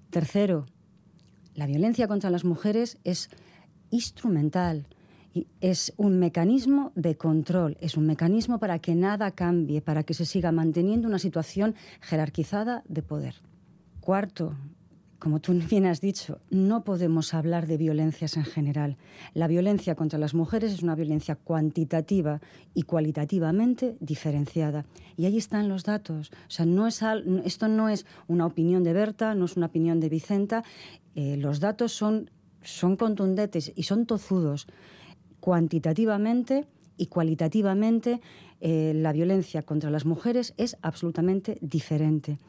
Tercero, 0.10 0.65
la 1.55 1.65
violencia 1.65 2.08
contra 2.08 2.29
las 2.29 2.46
mujeres 2.46 2.98
es 3.03 3.29
instrumental, 3.89 4.88
es 5.59 5.93
un 5.97 6.19
mecanismo 6.19 6.91
de 6.95 7.17
control, 7.17 7.77
es 7.81 7.97
un 7.97 8.05
mecanismo 8.05 8.59
para 8.59 8.79
que 8.79 8.95
nada 8.95 9.31
cambie, 9.31 9.81
para 9.81 10.03
que 10.03 10.13
se 10.13 10.25
siga 10.25 10.51
manteniendo 10.51 11.07
una 11.07 11.19
situación 11.19 11.75
jerarquizada 12.01 12.83
de 12.87 13.01
poder. 13.01 13.35
Cuarto, 13.99 14.55
como 15.19 15.39
tú 15.39 15.53
bien 15.69 15.85
has 15.85 16.01
dicho, 16.01 16.39
no 16.49 16.83
podemos 16.83 17.33
hablar 17.33 17.67
de 17.67 17.77
violencias 17.77 18.37
en 18.37 18.45
general. 18.45 18.97
La 19.33 19.47
violencia 19.47 19.95
contra 19.95 20.19
las 20.19 20.33
mujeres 20.33 20.71
es 20.71 20.83
una 20.83 20.95
violencia 20.95 21.35
cuantitativa 21.35 22.39
y 22.73 22.83
cualitativamente 22.83 23.97
diferenciada. 23.99 24.85
Y 25.17 25.25
ahí 25.25 25.37
están 25.37 25.67
los 25.67 25.83
datos. 25.83 26.31
O 26.47 26.51
sea, 26.51 26.65
no 26.65 26.87
es 26.87 27.01
esto 27.43 27.67
no 27.67 27.89
es 27.89 28.05
una 28.27 28.45
opinión 28.45 28.83
de 28.83 28.93
Berta, 28.93 29.35
no 29.35 29.45
es 29.45 29.57
una 29.57 29.65
opinión 29.65 29.99
de 29.99 30.09
Vicenta. 30.09 30.63
Eh, 31.15 31.37
los 31.37 31.59
datos 31.59 31.91
son, 31.91 32.29
son 32.61 32.95
contundentes 32.95 33.73
y 33.75 33.83
son 33.83 34.05
tozudos 34.05 34.67
cuantitativamente 35.45 36.65
y 36.97 37.05
cualitativamente 37.05 38.19
eh, 38.61 38.93
la 38.95 39.13
violencia 39.13 39.61
contra 39.61 39.91
las 39.91 40.03
mujeres 40.03 40.55
es 40.57 40.75
absolutamente 40.81 41.59
diferente 41.61 42.39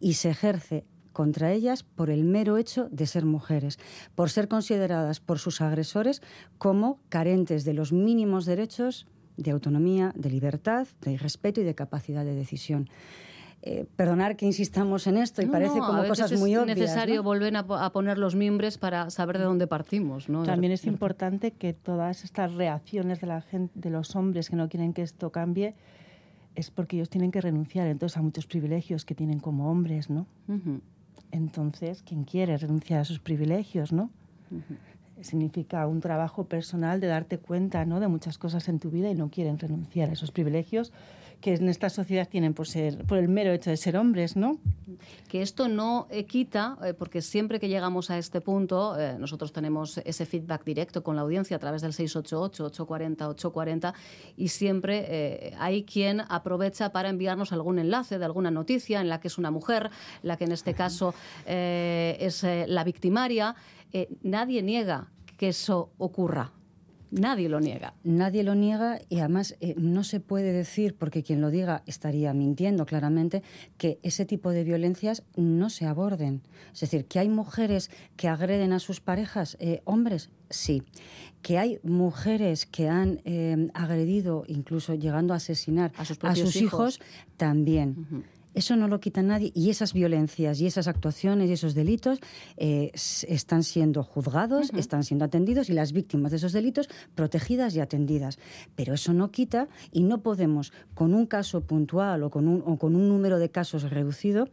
y 0.00 0.14
se 0.14 0.28
ejerce 0.28 0.84
contra 1.14 1.50
ellas 1.50 1.82
por 1.82 2.10
el 2.10 2.24
mero 2.24 2.58
hecho 2.58 2.90
de 2.90 3.06
ser 3.06 3.24
mujeres, 3.24 3.78
por 4.14 4.28
ser 4.28 4.48
consideradas 4.48 5.18
por 5.18 5.38
sus 5.38 5.62
agresores 5.62 6.20
como 6.58 7.00
carentes 7.08 7.64
de 7.64 7.72
los 7.72 7.90
mínimos 7.90 8.44
derechos 8.44 9.06
de 9.38 9.50
autonomía, 9.50 10.12
de 10.14 10.28
libertad, 10.28 10.86
de 11.00 11.16
respeto 11.16 11.62
y 11.62 11.64
de 11.64 11.74
capacidad 11.74 12.22
de 12.22 12.34
decisión. 12.34 12.90
Eh, 13.64 13.86
perdonar 13.94 14.34
que 14.34 14.44
insistamos 14.44 15.06
en 15.06 15.16
esto 15.16 15.40
y 15.40 15.46
parece 15.46 15.78
como 15.78 16.04
cosas 16.08 16.32
muy 16.32 16.56
obvias. 16.56 16.76
Es 16.76 16.82
necesario 16.82 17.22
volver 17.22 17.56
a, 17.56 17.90
poner 17.92 18.18
los 18.18 18.34
miembros 18.34 18.76
para 18.76 19.08
saber 19.10 19.38
de 19.38 19.44
dónde 19.44 19.68
partimos. 19.68 20.28
¿no? 20.28 20.42
También 20.42 20.72
es 20.72 20.84
importante 20.84 21.52
que 21.52 21.72
todas 21.72 22.24
estas 22.24 22.54
reacciones 22.54 23.20
de, 23.20 23.28
la 23.28 23.40
gente, 23.40 23.72
de 23.78 23.90
los 23.90 24.16
hombres 24.16 24.50
que 24.50 24.56
no 24.56 24.68
quieren 24.68 24.92
que 24.92 25.02
esto 25.02 25.30
cambie 25.30 25.76
es 26.56 26.72
porque 26.72 26.96
ellos 26.96 27.08
tienen 27.08 27.30
que 27.30 27.40
renunciar 27.40 27.86
entonces 27.86 28.16
a 28.16 28.22
muchos 28.22 28.46
privilegios 28.46 29.04
que 29.04 29.14
tienen 29.14 29.38
como 29.38 29.70
hombres, 29.70 30.10
¿no? 30.10 30.26
Entonces, 31.30 32.02
¿quién 32.02 32.24
quiere 32.24 32.58
renunciar 32.58 32.98
a 32.98 33.04
sus 33.04 33.20
privilegios, 33.20 33.92
no? 33.92 34.10
Significa 35.20 35.86
un 35.86 36.00
trabajo 36.00 36.44
personal 36.44 37.00
de 37.00 37.06
darte 37.06 37.38
cuenta, 37.38 37.86
¿no? 37.86 38.00
De 38.00 38.08
muchas 38.08 38.38
cosas 38.38 38.68
en 38.68 38.80
tu 38.80 38.90
vida 38.90 39.08
y 39.08 39.14
no 39.14 39.30
quieren 39.30 39.58
renunciar 39.58 40.10
a 40.10 40.12
esos 40.14 40.32
privilegios 40.32 40.92
que 41.42 41.52
en 41.54 41.68
esta 41.68 41.90
sociedad 41.90 42.26
tienen 42.28 42.54
por 42.54 42.66
ser 42.66 43.04
por 43.04 43.18
el 43.18 43.28
mero 43.28 43.52
hecho 43.52 43.68
de 43.68 43.76
ser 43.76 43.98
hombres, 43.98 44.36
¿no? 44.36 44.58
Que 45.28 45.42
esto 45.42 45.68
no 45.68 46.06
quita, 46.28 46.78
eh, 46.84 46.94
porque 46.94 47.20
siempre 47.20 47.58
que 47.58 47.68
llegamos 47.68 48.10
a 48.10 48.16
este 48.16 48.40
punto, 48.40 48.96
eh, 48.98 49.18
nosotros 49.18 49.52
tenemos 49.52 49.98
ese 49.98 50.24
feedback 50.24 50.64
directo 50.64 51.02
con 51.02 51.16
la 51.16 51.22
audiencia 51.22 51.56
a 51.56 51.60
través 51.60 51.82
del 51.82 51.92
688-840-840 51.92 53.92
y 54.36 54.48
siempre 54.48 55.04
eh, 55.08 55.54
hay 55.58 55.82
quien 55.82 56.22
aprovecha 56.28 56.92
para 56.92 57.08
enviarnos 57.08 57.52
algún 57.52 57.80
enlace 57.80 58.18
de 58.18 58.24
alguna 58.24 58.52
noticia 58.52 59.00
en 59.00 59.08
la 59.08 59.18
que 59.20 59.28
es 59.28 59.36
una 59.36 59.50
mujer, 59.50 59.90
la 60.22 60.36
que 60.36 60.44
en 60.44 60.52
este 60.52 60.74
caso 60.74 61.12
es 61.44 62.44
la 62.44 62.84
victimaria. 62.84 63.56
nadie 64.22 64.62
niega 64.62 65.08
que 65.36 65.48
eso 65.48 65.90
ocurra. 65.98 66.52
Nadie 67.12 67.50
lo 67.50 67.60
niega. 67.60 67.92
Nadie 68.04 68.42
lo 68.42 68.54
niega 68.54 68.98
y 69.10 69.18
además 69.18 69.54
eh, 69.60 69.74
no 69.76 70.02
se 70.02 70.18
puede 70.18 70.52
decir, 70.52 70.96
porque 70.96 71.22
quien 71.22 71.42
lo 71.42 71.50
diga 71.50 71.82
estaría 71.84 72.32
mintiendo 72.32 72.86
claramente, 72.86 73.42
que 73.76 73.98
ese 74.02 74.24
tipo 74.24 74.50
de 74.50 74.64
violencias 74.64 75.22
no 75.36 75.68
se 75.68 75.84
aborden. 75.84 76.40
Es 76.72 76.80
decir, 76.80 77.04
que 77.04 77.18
hay 77.18 77.28
mujeres 77.28 77.90
que 78.16 78.28
agreden 78.28 78.72
a 78.72 78.78
sus 78.78 79.00
parejas, 79.00 79.58
eh, 79.60 79.82
hombres, 79.84 80.30
sí. 80.48 80.84
Que 81.42 81.58
hay 81.58 81.80
mujeres 81.82 82.64
que 82.64 82.88
han 82.88 83.20
eh, 83.26 83.68
agredido, 83.74 84.44
incluso 84.46 84.94
llegando 84.94 85.34
a 85.34 85.36
asesinar 85.36 85.92
a 85.98 86.34
sus, 86.34 86.56
hijos. 86.56 86.98
también. 87.36 88.24
Eso 88.54 88.76
no 88.76 88.86
lo 88.88 89.00
quita 89.00 89.22
nadie 89.22 89.50
y 89.54 89.70
esas 89.70 89.92
violencias 89.92 90.60
y 90.60 90.66
esas 90.66 90.86
actuaciones 90.86 91.48
y 91.48 91.54
esos 91.54 91.74
delitos 91.74 92.18
eh, 92.56 92.90
están 92.94 93.62
siendo 93.62 94.02
juzgados, 94.02 94.70
están 94.76 95.04
siendo 95.04 95.24
atendidos 95.24 95.70
y 95.70 95.72
las 95.72 95.92
víctimas 95.92 96.32
de 96.32 96.36
esos 96.36 96.52
delitos 96.52 96.88
protegidas 97.14 97.74
y 97.74 97.80
atendidas. 97.80 98.38
Pero 98.76 98.94
eso 98.94 99.12
no 99.12 99.30
quita 99.30 99.68
y 99.90 100.02
no 100.02 100.22
podemos, 100.22 100.72
con 100.94 101.14
un 101.14 101.26
caso 101.26 101.62
puntual 101.62 102.22
o 102.22 102.30
con 102.30 102.46
un, 102.46 102.62
o 102.66 102.78
con 102.78 102.94
un 102.94 103.08
número 103.08 103.38
de 103.38 103.50
casos 103.50 103.90
reducido, 103.90 104.48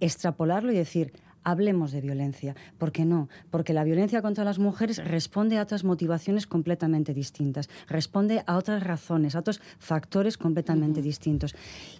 extrapolarlo 0.00 0.72
y 0.72 0.76
decir, 0.76 1.12
hablemos 1.44 1.92
de 1.92 2.00
violencia. 2.00 2.54
¿Por 2.78 2.92
qué 2.92 3.04
no? 3.04 3.28
Porque 3.50 3.72
la 3.72 3.84
violencia 3.84 4.22
contra 4.22 4.44
las 4.44 4.58
mujeres 4.58 5.04
responde 5.04 5.58
a 5.58 5.62
otras 5.62 5.84
motivaciones 5.84 6.46
completamente 6.46 7.14
distintas, 7.14 7.68
responde 7.88 8.42
a 8.46 8.56
otras 8.56 8.82
razones, 8.82 9.34
a 9.34 9.40
otros 9.40 9.60
factores 9.78 10.36
completamente 10.36 11.02
distintos. 11.02 11.54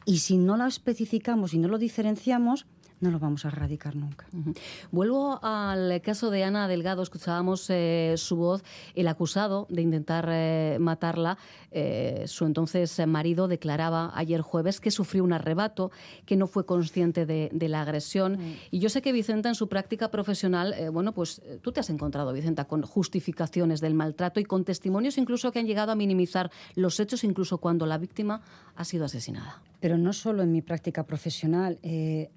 Y 0.05 0.19
si 0.19 0.37
no 0.37 0.57
la 0.57 0.67
especificamos 0.67 1.55
y 1.55 1.59
no 1.59 1.69
lo 1.69 1.79
diferenciamos, 1.79 2.67
no 3.01 3.11
lo 3.11 3.19
vamos 3.19 3.45
a 3.45 3.49
erradicar 3.49 3.97
nunca. 3.97 4.27
Vuelvo 4.91 5.39
al 5.43 6.01
caso 6.03 6.31
de 6.31 6.45
Ana 6.45 6.69
Delgado, 6.69 7.03
escuchábamos 7.03 7.69
eh, 7.71 8.15
su 8.17 8.37
voz, 8.37 8.63
el 8.95 9.09
acusado 9.09 9.67
de 9.71 9.83
intentar 9.83 10.29
eh, 10.31 10.77
matarla, 10.81 11.39
eh, 11.71 12.25
su 12.27 12.45
entonces 12.45 13.01
marido 13.07 13.49
declaraba 13.49 14.13
ayer 14.15 14.41
jueves 14.41 14.81
que 14.81 14.91
sufrió 14.91 15.25
un 15.25 15.33
arrebato, 15.33 15.91
que 16.27 16.37
no 16.37 16.47
fue 16.47 16.67
consciente 16.67 17.27
de, 17.27 17.51
la 17.69 17.83
agresión. 17.83 18.39
Y 18.71 18.81
yo 18.81 18.89
sé 18.89 19.01
que 19.01 19.13
Vicenta 19.13 19.49
en 19.49 19.55
su 19.55 19.69
práctica 19.69 20.11
profesional, 20.11 20.75
bueno, 20.93 21.13
pues 21.13 21.41
tú 21.63 21.71
te 21.71 21.81
has 21.81 21.89
encontrado, 21.89 22.33
Vicenta, 22.33 22.65
con 22.65 22.83
justificaciones 22.83 23.81
del 23.81 23.95
maltrato 23.95 24.41
y 24.41 24.45
con 24.45 24.65
testimonios 24.65 25.19
incluso 25.19 25.53
que 25.53 25.61
han 25.61 25.67
llegado 25.67 25.93
a 25.93 25.95
minimizar 25.95 26.51
los 26.75 26.99
hechos, 26.99 27.25
incluso 27.25 27.59
cuando 27.59 27.87
la 27.87 27.99
víctima 27.99 28.43
ha 28.75 28.85
sido 28.85 29.05
asesinada. 29.05 29.63
Pero 29.81 29.97
no 29.97 30.13
solo 30.13 30.43
en 30.43 30.53
mi 30.53 30.63
práctica 30.63 31.05
profesional. 31.05 31.79
Eh, 31.83 32.31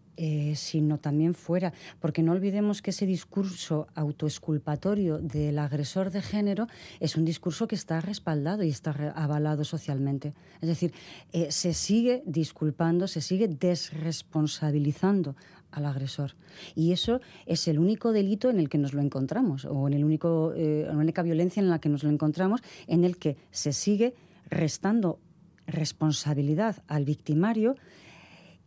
sino 0.56 1.00
también 1.00 1.34
fuera, 1.34 1.74
porque 2.00 2.24
no 2.24 2.32
olvidemos 2.32 2.82
que 2.82 2.92
ese 2.92 3.06
discurso 3.06 3.88
autoesculpatorio 3.96 5.18
del 5.20 5.60
agresor 5.60 6.12
de 6.12 6.22
género 6.22 6.68
es 7.00 7.16
un 7.16 7.26
discurso 7.26 7.68
que 7.68 7.76
está 7.76 8.00
respaldado 8.02 8.64
y 8.64 8.70
está 8.70 8.92
avalado 9.16 9.64
socialmente. 9.64 10.34
Es 10.62 10.68
decir, 10.68 10.94
eh, 11.32 11.52
se 11.52 11.74
sigue 11.74 12.24
disculpando, 12.26 13.08
se 13.08 13.22
sigue 13.22 13.48
desresponsabilizando 13.48 15.36
al 15.72 15.86
agresor. 15.86 16.36
Y 16.76 16.92
eso 16.92 17.20
es 17.46 17.68
el 17.68 17.80
único 17.80 18.12
delito 18.12 18.50
en 18.50 18.60
el 18.60 18.70
que 18.70 18.78
nos 18.78 18.94
lo 18.94 19.02
encontramos, 19.02 19.66
o 19.66 19.88
en 19.88 19.94
el 19.94 20.04
único, 20.04 20.54
eh, 20.56 20.86
la 20.88 20.96
única 20.96 21.24
violencia 21.24 21.62
en 21.62 21.70
la 21.70 21.80
que 21.80 21.90
nos 21.90 22.04
lo 22.04 22.10
encontramos, 22.10 22.62
en 22.88 23.04
el 23.04 23.18
que 23.18 23.38
se 23.52 23.74
sigue 23.74 24.14
restando 24.50 25.20
responsabilidad 25.66 26.84
al 26.88 27.06
victimario 27.06 27.76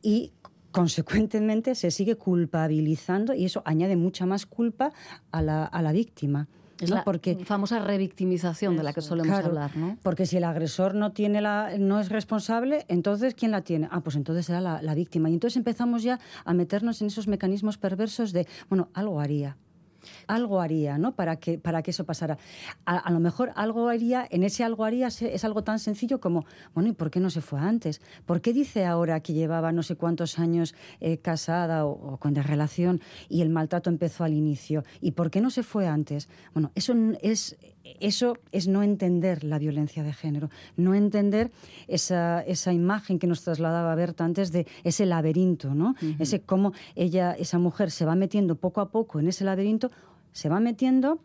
y 0.03 0.33
consecuentemente 0.77 1.75
se 1.75 1.91
sigue 1.91 2.17
culpabilizando 2.17 3.33
y 3.33 3.47
eso 3.47 3.63
añade 3.65 3.97
mucha 3.97 4.27
más 4.27 4.45
culpa 4.45 4.93
a 5.33 5.41
la, 5.41 5.65
a 5.65 5.81
la 5.81 5.91
víctima. 5.91 6.49
Es 6.79 6.91
la 6.91 7.03
porque, 7.03 7.39
famosa 7.47 7.79
revictimización 7.79 8.77
de 8.77 8.83
la 8.83 8.93
que 8.93 9.01
solemos 9.01 9.43
hablar, 9.43 9.75
¿no? 9.75 9.97
Porque 10.03 10.27
si 10.27 10.37
el 10.37 10.45
agresor 10.45 10.95
no 10.95 11.13
tiene 11.13 11.41
la, 11.41 11.79
no 11.79 11.99
es 11.99 12.11
responsable, 12.11 12.85
entonces 12.89 13.35
¿quién 13.35 13.53
la 13.53 13.63
tiene? 13.63 13.89
Ah, 13.91 14.03
pues 14.03 14.17
entonces 14.17 14.45
será 14.45 14.61
la, 14.61 14.83
la 14.83 14.95
víctima. 14.95 15.31
Y 15.31 15.33
entonces 15.33 15.57
empezamos 15.57 16.03
ya 16.03 16.21
a 16.45 16.53
meternos 16.53 17.01
en 17.01 17.07
esos 17.07 17.27
mecanismos 17.27 17.79
perversos 17.79 18.35
de, 18.35 18.47
bueno, 18.69 18.91
algo 18.93 19.19
haría 19.19 19.57
algo 20.27 20.61
haría, 20.61 20.99
¿no? 20.99 21.15
Para 21.15 21.37
que, 21.37 21.59
para 21.59 21.83
que 21.83 21.91
eso 21.91 22.05
pasara. 22.05 22.39
A, 22.85 23.11
lo 23.11 23.21
mejor 23.21 23.53
algo 23.55 23.89
haría, 23.89 24.27
en 24.31 24.43
ese 24.43 24.65
algo 24.65 24.85
haría 24.85 25.09
es 25.09 25.45
algo 25.45 25.63
tan 25.63 25.79
sencillo 25.79 26.21
como, 26.21 26.45
bueno, 26.75 26.91
¿y 26.91 26.93
por 26.93 27.11
qué 27.11 27.21
no 27.21 27.31
se 27.31 27.41
fue 27.41 27.61
antes? 27.61 28.01
¿Por 28.25 28.41
qué 28.41 28.53
dice 28.53 28.85
ahora 28.85 29.21
que 29.21 29.33
llevaba 29.33 29.73
no 29.73 29.83
sé 29.83 29.97
cuántos 29.97 30.39
años 30.39 30.75
eh, 31.01 31.19
casada 31.19 31.87
o, 31.87 32.19
con 32.19 32.35
relación 32.35 33.01
y 33.29 33.43
el 33.43 33.51
maltrato 33.51 33.91
empezó 33.91 34.25
al 34.25 34.35
inicio? 34.35 34.85
¿Y 35.01 35.13
por 35.13 35.31
qué 35.31 35.41
no 35.41 35.51
se 35.51 35.63
fue 35.63 35.87
antes? 35.87 36.29
Bueno, 36.55 36.71
eso 36.75 36.95
es 37.23 37.57
eso 38.01 38.39
es 38.53 38.69
no 38.69 38.83
entender 38.83 39.45
la 39.45 39.59
violencia 39.59 40.03
de 40.03 40.13
género, 40.13 40.51
no 40.77 40.95
entender 40.95 41.51
esa, 41.89 42.43
esa 42.43 42.73
imagen 42.73 43.19
que 43.19 43.27
nos 43.27 43.43
trasladaba 43.43 43.95
Berta 43.95 44.25
antes 44.25 44.53
de 44.53 44.67
ese 44.85 45.07
laberinto, 45.07 45.75
¿no? 45.75 45.95
Ese 46.19 46.41
cómo 46.41 46.73
ella, 46.95 47.33
esa 47.33 47.59
mujer 47.59 47.91
se 47.91 48.05
va 48.05 48.15
metiendo 48.15 48.57
poco 48.57 48.81
a 48.81 48.91
poco 48.91 49.21
en 49.21 49.29
ese 49.29 49.45
laberinto, 49.45 49.91
se 50.33 50.49
va 50.49 50.61
metiendo 50.61 51.21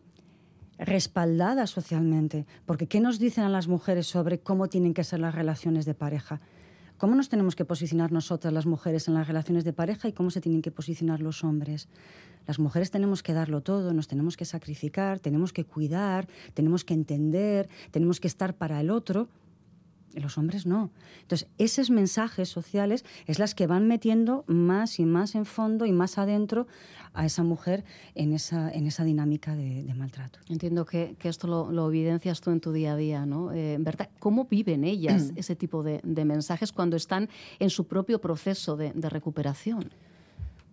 respaldada 0.78 1.66
socialmente. 1.66 2.46
Porque 2.66 2.86
¿qué 2.86 3.00
nos 3.00 3.18
dicen 3.18 3.44
a 3.44 3.48
las 3.48 3.68
mujeres 3.68 4.06
sobre 4.06 4.40
cómo 4.40 4.68
tienen 4.68 4.94
que 4.94 5.04
ser 5.04 5.20
las 5.20 5.34
relaciones 5.34 5.84
de 5.84 5.94
pareja? 5.94 6.40
¿Cómo 7.02 7.16
nos 7.16 7.28
tenemos 7.28 7.56
que 7.56 7.64
posicionar 7.64 8.12
nosotras 8.12 8.52
las 8.52 8.64
mujeres 8.64 9.08
en 9.08 9.14
las 9.14 9.26
relaciones 9.26 9.64
de 9.64 9.72
pareja 9.72 10.06
y 10.06 10.12
cómo 10.12 10.30
se 10.30 10.40
tienen 10.40 10.62
que 10.62 10.70
posicionar 10.70 11.18
los 11.18 11.42
hombres? 11.42 11.88
Las 12.46 12.60
mujeres 12.60 12.92
tenemos 12.92 13.24
que 13.24 13.32
darlo 13.32 13.60
todo, 13.60 13.92
nos 13.92 14.06
tenemos 14.06 14.36
que 14.36 14.44
sacrificar, 14.44 15.18
tenemos 15.18 15.52
que 15.52 15.64
cuidar, 15.64 16.28
tenemos 16.54 16.84
que 16.84 16.94
entender, 16.94 17.68
tenemos 17.90 18.20
que 18.20 18.28
estar 18.28 18.54
para 18.54 18.80
el 18.80 18.88
otro. 18.88 19.26
Los 20.14 20.38
hombres 20.38 20.66
no. 20.66 20.90
Entonces, 21.22 21.48
esos 21.58 21.90
mensajes 21.90 22.48
sociales 22.48 23.04
es 23.26 23.38
las 23.38 23.54
que 23.54 23.66
van 23.66 23.88
metiendo 23.88 24.44
más 24.46 24.98
y 24.98 25.04
más 25.04 25.34
en 25.34 25.44
fondo 25.44 25.86
y 25.86 25.92
más 25.92 26.18
adentro 26.18 26.66
a 27.14 27.26
esa 27.26 27.42
mujer 27.42 27.84
en 28.14 28.32
esa, 28.32 28.70
en 28.70 28.86
esa 28.86 29.04
dinámica 29.04 29.54
de, 29.54 29.92
maltrato. 29.94 30.38
Entiendo 30.48 30.84
que, 30.86 31.16
esto 31.22 31.46
lo, 31.70 31.88
evidencias 31.88 32.40
tú 32.40 32.50
en 32.50 32.60
tu 32.60 32.72
día 32.72 32.92
a 32.92 32.96
día, 32.96 33.26
¿no? 33.26 33.52
Eh, 33.52 33.76
¿verdad? 33.80 34.08
¿Cómo 34.18 34.46
viven 34.46 34.84
ellas 34.84 35.32
ese 35.36 35.56
tipo 35.56 35.82
de, 35.82 36.00
mensajes 36.24 36.72
cuando 36.72 36.96
están 36.96 37.28
en 37.58 37.70
su 37.70 37.86
propio 37.86 38.20
proceso 38.20 38.76
de 38.76 39.08
recuperación? 39.08 39.90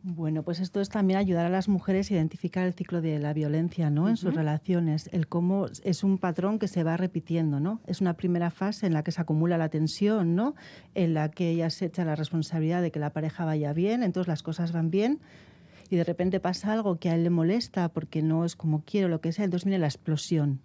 Bueno, 0.02 0.44
pues 0.44 0.60
esto 0.62 0.80
es 0.80 0.90
también 0.90 1.20
ayudar 1.20 1.46
a 1.46 1.50
las 1.50 1.68
mujeres 1.68 2.10
a 2.10 2.14
identificar 2.14 2.66
el 2.66 2.74
ciclo 2.74 3.02
de 3.02 3.20
la 3.20 3.34
violencia 3.34 3.90
¿no? 3.90 4.08
en 4.08 4.16
sus 4.16 4.34
relaciones, 4.34 5.10
el 5.12 5.28
cómo 5.28 5.66
es 5.84 6.04
un 6.04 6.18
patrón 6.18 6.58
que 6.58 6.70
se 6.70 6.84
va 6.84 6.96
repitiendo. 6.96 7.60
¿no? 7.60 7.82
Es 7.86 8.00
una 8.00 8.14
primera 8.14 8.50
fase 8.50 8.88
en 8.88 8.94
la 8.94 9.04
que 9.04 9.12
se 9.12 9.20
acumula 9.22 9.58
la 9.58 9.70
tensión, 9.70 10.36
¿no? 10.36 10.56
en 10.96 11.14
la 11.14 11.30
que 11.30 11.50
ella 11.50 11.70
se 11.70 11.86
echa 11.86 12.06
la 12.06 12.16
responsabilidad 12.16 12.82
de 12.82 12.92
que 12.92 13.00
la 13.00 13.12
pareja 13.12 13.44
vaya 13.44 13.74
bien, 13.74 14.04
entonces 14.04 14.30
las 14.30 14.42
cosas 14.42 14.72
van 14.72 14.90
bien, 14.90 15.20
y 15.90 15.96
de 15.96 16.04
repente 16.04 16.40
pasa 16.40 16.72
algo 16.72 16.98
que 17.00 17.10
a 17.10 17.16
él 17.16 17.24
le 17.24 17.30
molesta 17.30 17.90
porque 17.90 18.22
no 18.22 18.46
es 18.46 18.56
como 18.56 18.84
quiero, 18.86 19.10
lo 19.10 19.22
que 19.22 19.32
sea, 19.32 19.46
entonces 19.46 19.66
viene 19.66 19.80
la 19.80 19.88
explosión 19.88 20.62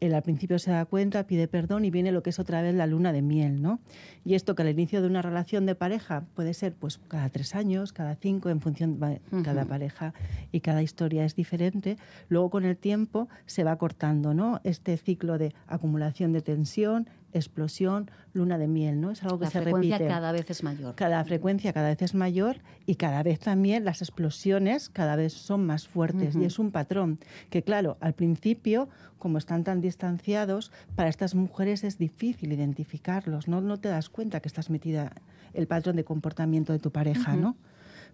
él 0.00 0.14
al 0.14 0.22
principio 0.22 0.58
se 0.58 0.70
da 0.70 0.84
cuenta, 0.84 1.26
pide 1.26 1.48
perdón 1.48 1.84
y 1.84 1.90
viene 1.90 2.12
lo 2.12 2.22
que 2.22 2.30
es 2.30 2.38
otra 2.38 2.62
vez 2.62 2.74
la 2.74 2.86
luna 2.86 3.12
de 3.12 3.22
miel, 3.22 3.60
¿no? 3.62 3.80
Y 4.24 4.34
esto 4.34 4.54
que 4.54 4.62
al 4.62 4.68
inicio 4.68 5.00
de 5.00 5.08
una 5.08 5.22
relación 5.22 5.66
de 5.66 5.74
pareja 5.74 6.24
puede 6.34 6.54
ser 6.54 6.74
pues 6.74 6.98
cada 7.08 7.28
tres 7.30 7.54
años, 7.54 7.92
cada 7.92 8.14
cinco, 8.14 8.50
en 8.50 8.60
función 8.60 8.98
de 9.00 9.20
cada 9.42 9.64
pareja 9.64 10.14
y 10.52 10.60
cada 10.60 10.82
historia 10.82 11.24
es 11.24 11.34
diferente, 11.34 11.96
luego 12.28 12.50
con 12.50 12.64
el 12.64 12.76
tiempo 12.76 13.28
se 13.46 13.64
va 13.64 13.76
cortando, 13.76 14.34
¿no? 14.34 14.60
Este 14.64 14.96
ciclo 14.96 15.38
de 15.38 15.54
acumulación 15.66 16.32
de 16.32 16.42
tensión, 16.42 17.08
explosión, 17.32 18.10
luna 18.32 18.58
de 18.58 18.68
miel, 18.68 19.00
¿no? 19.00 19.10
Es 19.10 19.22
algo 19.22 19.38
que 19.38 19.46
se 19.46 19.60
repite. 19.60 19.88
La 19.88 19.96
frecuencia 19.98 20.08
cada 20.08 20.32
vez 20.32 20.50
es 20.50 20.62
mayor. 20.62 20.94
Cada 20.94 21.24
frecuencia 21.24 21.72
cada 21.72 21.88
vez 21.88 22.02
es 22.02 22.14
mayor 22.14 22.56
y 22.86 22.94
cada 22.94 23.22
vez 23.22 23.40
también 23.40 23.84
las 23.84 24.02
explosiones 24.02 24.88
cada 24.88 25.16
vez 25.16 25.32
son 25.32 25.66
más 25.66 25.88
fuertes 25.88 26.36
y 26.36 26.44
es 26.44 26.58
un 26.58 26.70
patrón 26.70 27.18
que 27.50 27.62
claro, 27.62 27.96
al 28.00 28.14
principio, 28.14 28.88
como 29.18 29.38
están 29.38 29.64
tan 29.64 29.80
distanciados, 29.80 30.72
para 30.94 31.08
estas 31.08 31.34
mujeres 31.34 31.84
es 31.84 31.98
difícil 31.98 32.52
identificarlos, 32.52 33.48
¿no? 33.48 33.60
No 33.60 33.78
te 33.78 33.88
das 33.88 34.08
cuenta 34.08 34.40
que 34.40 34.48
estás 34.48 34.70
metida 34.70 35.12
el 35.52 35.66
patrón 35.66 35.96
de 35.96 36.04
comportamiento 36.04 36.72
de 36.72 36.78
tu 36.78 36.90
pareja, 36.90 37.36
¿no? 37.36 37.56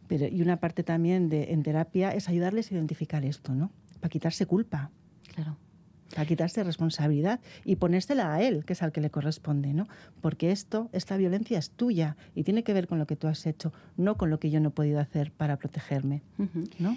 Pero, 0.08 0.26
y 0.26 0.42
una 0.42 0.58
parte 0.58 0.82
también 0.82 1.28
de, 1.28 1.52
en 1.52 1.62
terapia 1.62 2.10
es 2.10 2.28
ayudarles 2.28 2.70
a 2.70 2.74
identificar 2.74 3.24
esto, 3.24 3.54
¿no? 3.54 3.70
Para 4.00 4.10
quitarse 4.10 4.44
culpa. 4.46 4.90
Claro 5.34 5.56
a 6.16 6.24
quitarse 6.24 6.62
responsabilidad 6.64 7.40
y 7.64 7.76
ponérsela 7.76 8.32
a 8.32 8.42
él, 8.42 8.64
que 8.64 8.74
es 8.74 8.82
al 8.82 8.92
que 8.92 9.00
le 9.00 9.10
corresponde, 9.10 9.72
¿no? 9.72 9.86
Porque 10.20 10.50
esto, 10.50 10.88
esta 10.92 11.16
violencia 11.16 11.58
es 11.58 11.70
tuya 11.70 12.16
y 12.34 12.44
tiene 12.44 12.62
que 12.62 12.72
ver 12.72 12.86
con 12.86 12.98
lo 12.98 13.06
que 13.06 13.16
tú 13.16 13.26
has 13.26 13.46
hecho, 13.46 13.72
no 13.96 14.16
con 14.16 14.30
lo 14.30 14.38
que 14.38 14.50
yo 14.50 14.60
no 14.60 14.68
he 14.68 14.72
podido 14.72 15.00
hacer 15.00 15.32
para 15.32 15.56
protegerme, 15.56 16.22
¿no? 16.78 16.96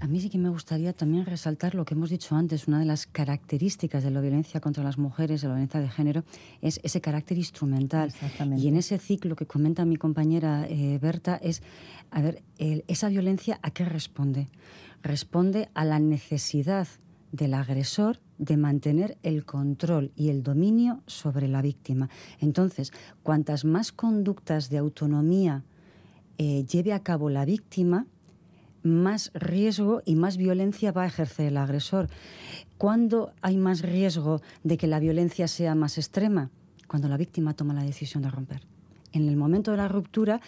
A 0.00 0.06
mí 0.06 0.18
sí 0.18 0.30
que 0.30 0.38
me 0.38 0.48
gustaría 0.48 0.94
también 0.94 1.26
resaltar 1.26 1.74
lo 1.74 1.84
que 1.84 1.92
hemos 1.92 2.08
dicho 2.08 2.34
antes, 2.34 2.66
una 2.66 2.78
de 2.78 2.86
las 2.86 3.06
características 3.06 4.02
de 4.02 4.10
la 4.10 4.22
violencia 4.22 4.58
contra 4.58 4.82
las 4.82 4.96
mujeres, 4.96 5.42
de 5.42 5.48
la 5.48 5.54
violencia 5.54 5.78
de 5.78 5.90
género, 5.90 6.24
es 6.62 6.80
ese 6.82 7.02
carácter 7.02 7.36
instrumental. 7.36 8.10
Y 8.56 8.68
en 8.68 8.76
ese 8.76 8.96
ciclo 8.98 9.36
que 9.36 9.44
comenta 9.44 9.84
mi 9.84 9.96
compañera 9.96 10.66
eh, 10.66 10.98
Berta, 11.00 11.36
es, 11.36 11.62
a 12.10 12.22
ver, 12.22 12.42
esa 12.56 13.10
violencia 13.10 13.60
a 13.62 13.72
qué 13.72 13.84
responde? 13.84 14.48
Responde 15.02 15.68
a 15.74 15.84
la 15.84 15.98
necesidad 15.98 16.88
del 17.32 17.54
agresor 17.54 18.18
de 18.38 18.56
mantener 18.56 19.18
el 19.22 19.44
control 19.44 20.12
y 20.16 20.28
el 20.28 20.42
dominio 20.42 21.02
sobre 21.06 21.48
la 21.48 21.62
víctima. 21.62 22.08
Entonces, 22.38 22.92
cuantas 23.22 23.64
más 23.64 23.92
conductas 23.92 24.70
de 24.70 24.78
autonomía 24.78 25.64
eh, 26.38 26.64
lleve 26.64 26.92
a 26.92 27.02
cabo 27.02 27.30
la 27.30 27.44
víctima, 27.44 28.06
más 28.82 29.30
riesgo 29.34 30.00
y 30.06 30.16
más 30.16 30.38
violencia 30.38 30.90
va 30.90 31.02
a 31.02 31.06
ejercer 31.06 31.46
el 31.46 31.58
agresor. 31.58 32.08
¿Cuándo 32.78 33.32
hay 33.42 33.58
más 33.58 33.82
riesgo 33.82 34.40
de 34.64 34.78
que 34.78 34.86
la 34.86 35.00
violencia 35.00 35.48
sea 35.48 35.74
más 35.74 35.98
extrema? 35.98 36.50
Cuando 36.88 37.08
la 37.08 37.18
víctima 37.18 37.54
toma 37.54 37.74
la 37.74 37.82
decisión 37.82 38.22
de 38.22 38.30
romper. 38.30 38.62
en 39.12 39.28
el 39.28 39.36
momento 39.36 39.72
de 39.72 39.76
la 39.76 39.88
ruptura 39.88 40.40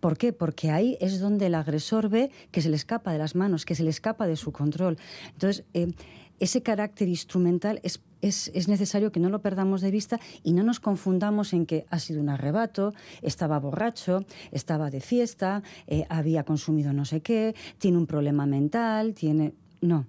¿Por 0.00 0.18
qué? 0.18 0.32
Porque 0.32 0.70
ahí 0.70 0.96
es 1.00 1.20
donde 1.20 1.46
el 1.46 1.54
agresor 1.54 2.08
ve 2.08 2.30
que 2.50 2.60
se 2.60 2.68
le 2.68 2.76
escapa 2.76 3.12
de 3.12 3.18
las 3.18 3.34
manos, 3.34 3.64
que 3.64 3.74
se 3.74 3.82
le 3.82 3.90
escapa 3.90 4.26
de 4.26 4.36
su 4.36 4.52
control. 4.52 4.98
Entonces, 5.32 5.64
eh, 5.74 5.92
ese 6.40 6.62
carácter 6.62 7.08
instrumental 7.08 7.80
es, 7.82 8.00
es, 8.20 8.68
necesario 8.68 9.12
que 9.12 9.20
no 9.20 9.28
lo 9.28 9.40
perdamos 9.40 9.80
de 9.80 9.90
vista 9.90 10.20
y 10.42 10.52
no 10.52 10.62
nos 10.62 10.80
confundamos 10.80 11.52
en 11.52 11.66
que 11.66 11.86
ha 11.90 11.98
sido 11.98 12.20
un 12.20 12.28
arrebato, 12.28 12.92
estaba 13.22 13.58
borracho, 13.58 14.24
estaba 14.50 14.90
de 14.90 15.00
fiesta, 15.00 15.62
eh, 15.86 16.06
había 16.08 16.44
consumido 16.44 16.92
no 16.92 17.04
sé 17.04 17.20
qué, 17.20 17.54
tiene 17.78 17.98
un 17.98 18.06
problema 18.06 18.46
mental, 18.46 19.14
tiene... 19.14 19.54
No, 19.80 20.06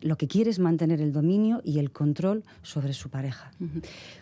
lo 0.00 0.16
que 0.16 0.28
quiere 0.28 0.50
es 0.50 0.58
mantener 0.58 1.00
el 1.00 1.12
dominio 1.12 1.60
y 1.64 1.78
el 1.78 1.90
control 1.90 2.44
sobre 2.62 2.92
su 2.92 3.10
pareja. 3.10 3.50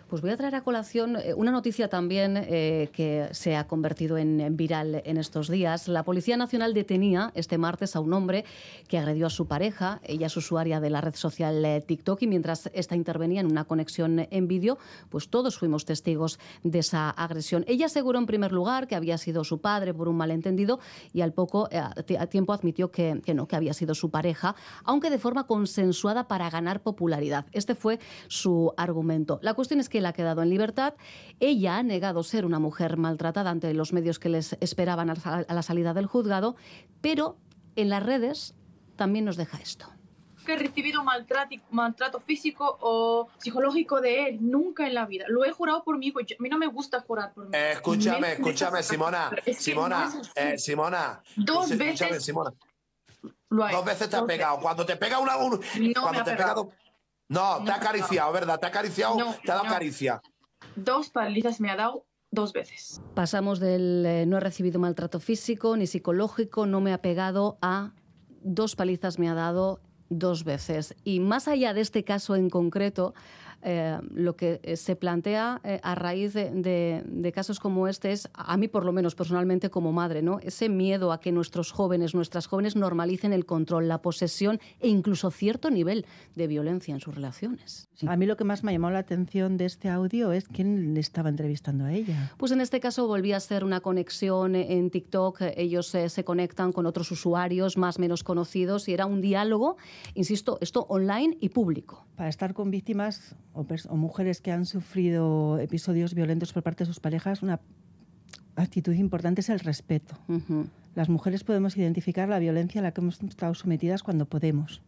Pues 0.08 0.22
voy 0.22 0.30
a 0.30 0.36
traer 0.38 0.54
a 0.54 0.62
colación 0.62 1.16
eh, 1.16 1.34
una 1.34 1.50
noticia 1.50 1.88
también 1.88 2.36
eh, 2.36 2.88
que 2.94 3.28
se 3.32 3.56
ha 3.56 3.66
convertido 3.66 4.16
en, 4.16 4.56
viral 4.56 5.02
en 5.04 5.18
estos 5.18 5.48
días. 5.48 5.86
La 5.86 6.02
Policía 6.02 6.38
Nacional 6.38 6.72
detenía 6.72 7.30
este 7.34 7.58
martes 7.58 7.94
a 7.94 8.00
un 8.00 8.14
hombre 8.14 8.46
que 8.88 8.96
agredió 8.96 9.26
a 9.26 9.30
su 9.30 9.46
pareja. 9.46 10.00
Ella 10.02 10.28
es 10.28 10.36
usuaria 10.36 10.80
de 10.80 10.88
la 10.88 11.02
red 11.02 11.14
social 11.14 11.62
eh, 11.62 11.82
TikTok 11.86 12.22
y 12.22 12.26
mientras 12.26 12.70
esta 12.72 12.96
intervenía 12.96 13.40
en 13.40 13.46
una 13.46 13.64
conexión 13.64 14.26
en 14.30 14.48
vídeo, 14.48 14.78
pues 15.10 15.28
todos 15.28 15.58
fuimos 15.58 15.84
testigos 15.84 16.38
de 16.64 16.78
esa 16.78 17.10
agresión. 17.10 17.64
Ella 17.68 17.86
aseguró 17.86 18.18
en 18.18 18.26
primer 18.26 18.50
lugar 18.50 18.88
que 18.88 18.96
había 18.96 19.18
sido 19.18 19.44
su 19.44 19.60
padre 19.60 19.92
por 19.92 20.08
un 20.08 20.16
malentendido 20.16 20.80
y 21.12 21.20
al 21.20 21.34
poco 21.34 21.68
a 21.70 22.26
tiempo 22.28 22.54
admitió 22.54 22.90
que, 22.90 23.20
que 23.24 23.34
no, 23.34 23.46
que 23.46 23.56
había 23.56 23.74
sido 23.74 23.94
su 23.94 24.10
pareja, 24.10 24.56
aunque 24.84 25.10
de 25.10 25.18
forma 25.18 25.46
consensuada 25.68 26.28
para 26.28 26.48
ganar 26.48 26.83
popularidad. 26.83 27.44
Este 27.52 27.74
fue 27.74 27.98
su 28.28 28.72
argumento. 28.78 29.38
La 29.42 29.52
cuestión 29.52 29.81
es 29.81 29.90
que 29.90 30.00
la 30.00 30.11
ha 30.11 30.12
quedado 30.14 30.42
en 30.42 30.48
libertad. 30.48 30.94
Ella 31.40 31.76
ha 31.76 31.83
negado 31.83 32.22
ser 32.22 32.46
una 32.46 32.59
mujer 32.59 32.96
maltratada 32.96 33.50
ante 33.50 33.74
los 33.74 33.92
medios 33.92 34.18
que 34.18 34.31
les 34.31 34.57
esperaban 34.61 35.11
a 35.11 35.44
la 35.52 35.62
salida 35.62 35.92
del 35.92 36.07
juzgado, 36.07 36.57
pero 37.02 37.37
en 37.76 37.90
las 37.90 38.02
redes 38.02 38.54
también 38.96 39.26
nos 39.26 39.37
deja 39.37 39.59
esto 39.59 39.87
que 40.46 40.54
he 40.54 40.57
recibido 40.57 41.04
maltrato, 41.04 41.57
maltrato 41.70 42.20
físico 42.20 42.78
o 42.81 43.28
psicológico 43.37 44.00
de 44.00 44.28
él, 44.28 44.38
nunca 44.40 44.87
en 44.87 44.94
la 44.94 45.04
vida. 45.04 45.26
Lo 45.28 45.44
he 45.44 45.52
jurado 45.52 45.85
por 45.85 45.98
mí, 45.98 46.07
hijo. 46.07 46.20
a 46.20 46.42
mí 46.42 46.48
no 46.48 46.57
me 46.57 46.68
gusta 46.68 47.02
jurar 47.02 47.35
por 47.35 47.50
mí. 47.50 47.50
Eh, 47.54 47.72
escúchame, 47.72 48.33
escúchame, 48.33 48.83
Simona. 48.83 49.31
Simona, 49.54 50.11
eh, 50.35 50.57
Simona. 50.57 51.22
Dos 51.37 51.76
veces. 51.76 52.24
Simona. 52.24 52.54
Dos 53.50 53.85
veces 53.85 54.09
te 54.09 54.16
ha 54.16 54.24
pegado. 54.24 54.61
Cuando 54.61 54.85
te 54.85 54.96
pega 54.96 55.18
una. 55.18 55.37
no 55.37 56.02
cuando 56.02 56.24
te 56.24 56.37
pega 56.37 56.54
no, 57.28 57.62
te 57.62 57.70
ha 57.70 57.74
acariciado, 57.74 58.33
¿verdad? 58.33 58.59
Te 58.59 58.66
ha 58.66 58.68
acariciado, 58.70 59.16
te 59.44 59.52
ha 59.52 59.57
dado 59.57 59.66
caricia. 59.68 60.22
Dos 60.76 61.11
palizas 61.11 61.61
me 61.61 61.70
ha 61.70 61.76
dado 61.76 62.07
dos 62.31 62.52
veces. 62.52 63.02
Pasamos 63.14 63.61
del 63.61 64.04
eh, 64.07 64.26
no 64.26 64.38
he 64.38 64.40
recibido 64.40 64.81
maltrato 64.81 65.20
físico 65.20 65.76
ni 65.76 65.87
psicológico, 65.87 66.66
no 66.66 66.81
me 66.81 66.92
ha 66.92 67.02
pegado 67.02 67.59
a 67.61 67.92
dos 68.40 68.76
palizas 68.76 69.18
me 69.18 69.28
ha 69.28 69.35
dado 69.35 69.83
dos 70.09 70.44
veces. 70.44 70.94
Y 71.04 71.20
más 71.20 71.48
allá 71.48 71.74
de 71.74 71.83
este 71.83 72.02
caso 72.02 72.35
en 72.35 72.48
concreto, 72.48 73.14
eh, 73.62 73.98
lo 74.14 74.36
que 74.36 74.60
eh, 74.62 74.76
se 74.76 74.94
plantea 74.94 75.60
eh, 75.64 75.80
a 75.82 75.96
raíz 75.96 76.34
de, 76.34 77.32
casos 77.34 77.58
como 77.58 77.88
este 77.88 78.12
es, 78.12 78.28
a 78.32 78.56
mí 78.56 78.68
por 78.68 78.84
lo 78.84 78.92
menos 78.92 79.14
personalmente 79.14 79.68
como 79.68 79.92
madre, 79.92 80.22
¿no? 80.22 80.38
ese 80.40 80.68
miedo 80.68 81.12
a 81.12 81.20
que 81.20 81.32
nuestros 81.32 81.72
jóvenes, 81.72 82.14
nuestras 82.14 82.46
jóvenes 82.46 82.76
normalicen 82.76 83.32
el 83.32 83.46
control, 83.46 83.88
la 83.88 84.00
posesión 84.00 84.60
e 84.80 84.88
incluso 84.88 85.30
cierto 85.30 85.70
nivel 85.70 86.06
de 86.36 86.46
violencia 86.46 86.94
en 86.94 87.00
sus 87.00 87.14
relaciones. 87.14 87.88
A 88.06 88.16
mí 88.16 88.26
lo 88.26 88.36
que 88.36 88.44
más 88.44 88.62
me 88.62 88.70
ha 88.70 88.74
llamado 88.74 88.94
la 88.94 89.00
atención 89.00 89.56
de 89.56 89.64
este 89.64 89.88
audio 89.88 90.32
es 90.32 90.46
quién 90.46 90.94
le 90.94 91.00
estaba 91.00 91.28
entrevistando 91.28 91.84
a 91.84 91.92
ella. 91.92 92.32
Pues 92.38 92.52
en 92.52 92.60
este 92.60 92.78
caso 92.78 93.08
volvía 93.08 93.36
a 93.36 93.40
ser 93.40 93.64
una 93.64 93.80
conexión 93.80 94.54
en 94.54 94.90
TikTok. 94.90 95.40
Ellos 95.56 95.88
se 95.88 96.24
conectan 96.24 96.72
con 96.72 96.86
otros 96.86 97.10
usuarios 97.10 97.76
más 97.76 97.98
o 97.98 98.00
menos 98.00 98.22
conocidos 98.22 98.88
y 98.88 98.94
era 98.94 99.06
un 99.06 99.20
diálogo, 99.20 99.76
insisto, 100.14 100.58
esto 100.60 100.86
online 100.88 101.36
y 101.40 101.48
público. 101.48 102.06
Para 102.14 102.28
estar 102.28 102.54
con 102.54 102.70
víctimas 102.70 103.34
o, 103.58 103.96
mujeres 103.96 104.40
que 104.40 104.52
han 104.52 104.66
sufrido 104.66 105.58
episodios 105.58 106.14
violentos 106.14 106.52
por 106.52 106.62
parte 106.62 106.84
de 106.84 106.86
sus 106.86 107.00
parejas, 107.00 107.42
una 107.42 107.60
actitud 108.56 108.92
importante 108.92 109.40
es 109.40 109.48
el 109.48 109.60
respeto. 109.60 110.16
Las 110.94 111.08
mujeres 111.08 111.44
podemos 111.44 111.76
identificar 111.76 112.28
la 112.28 112.38
violencia 112.38 112.80
a 112.80 112.84
la 112.84 112.92
que 112.92 113.00
hemos 113.00 113.22
estado 113.22 113.54
sometidas 113.54 114.02
cuando 114.02 114.26
podemos. 114.26 114.80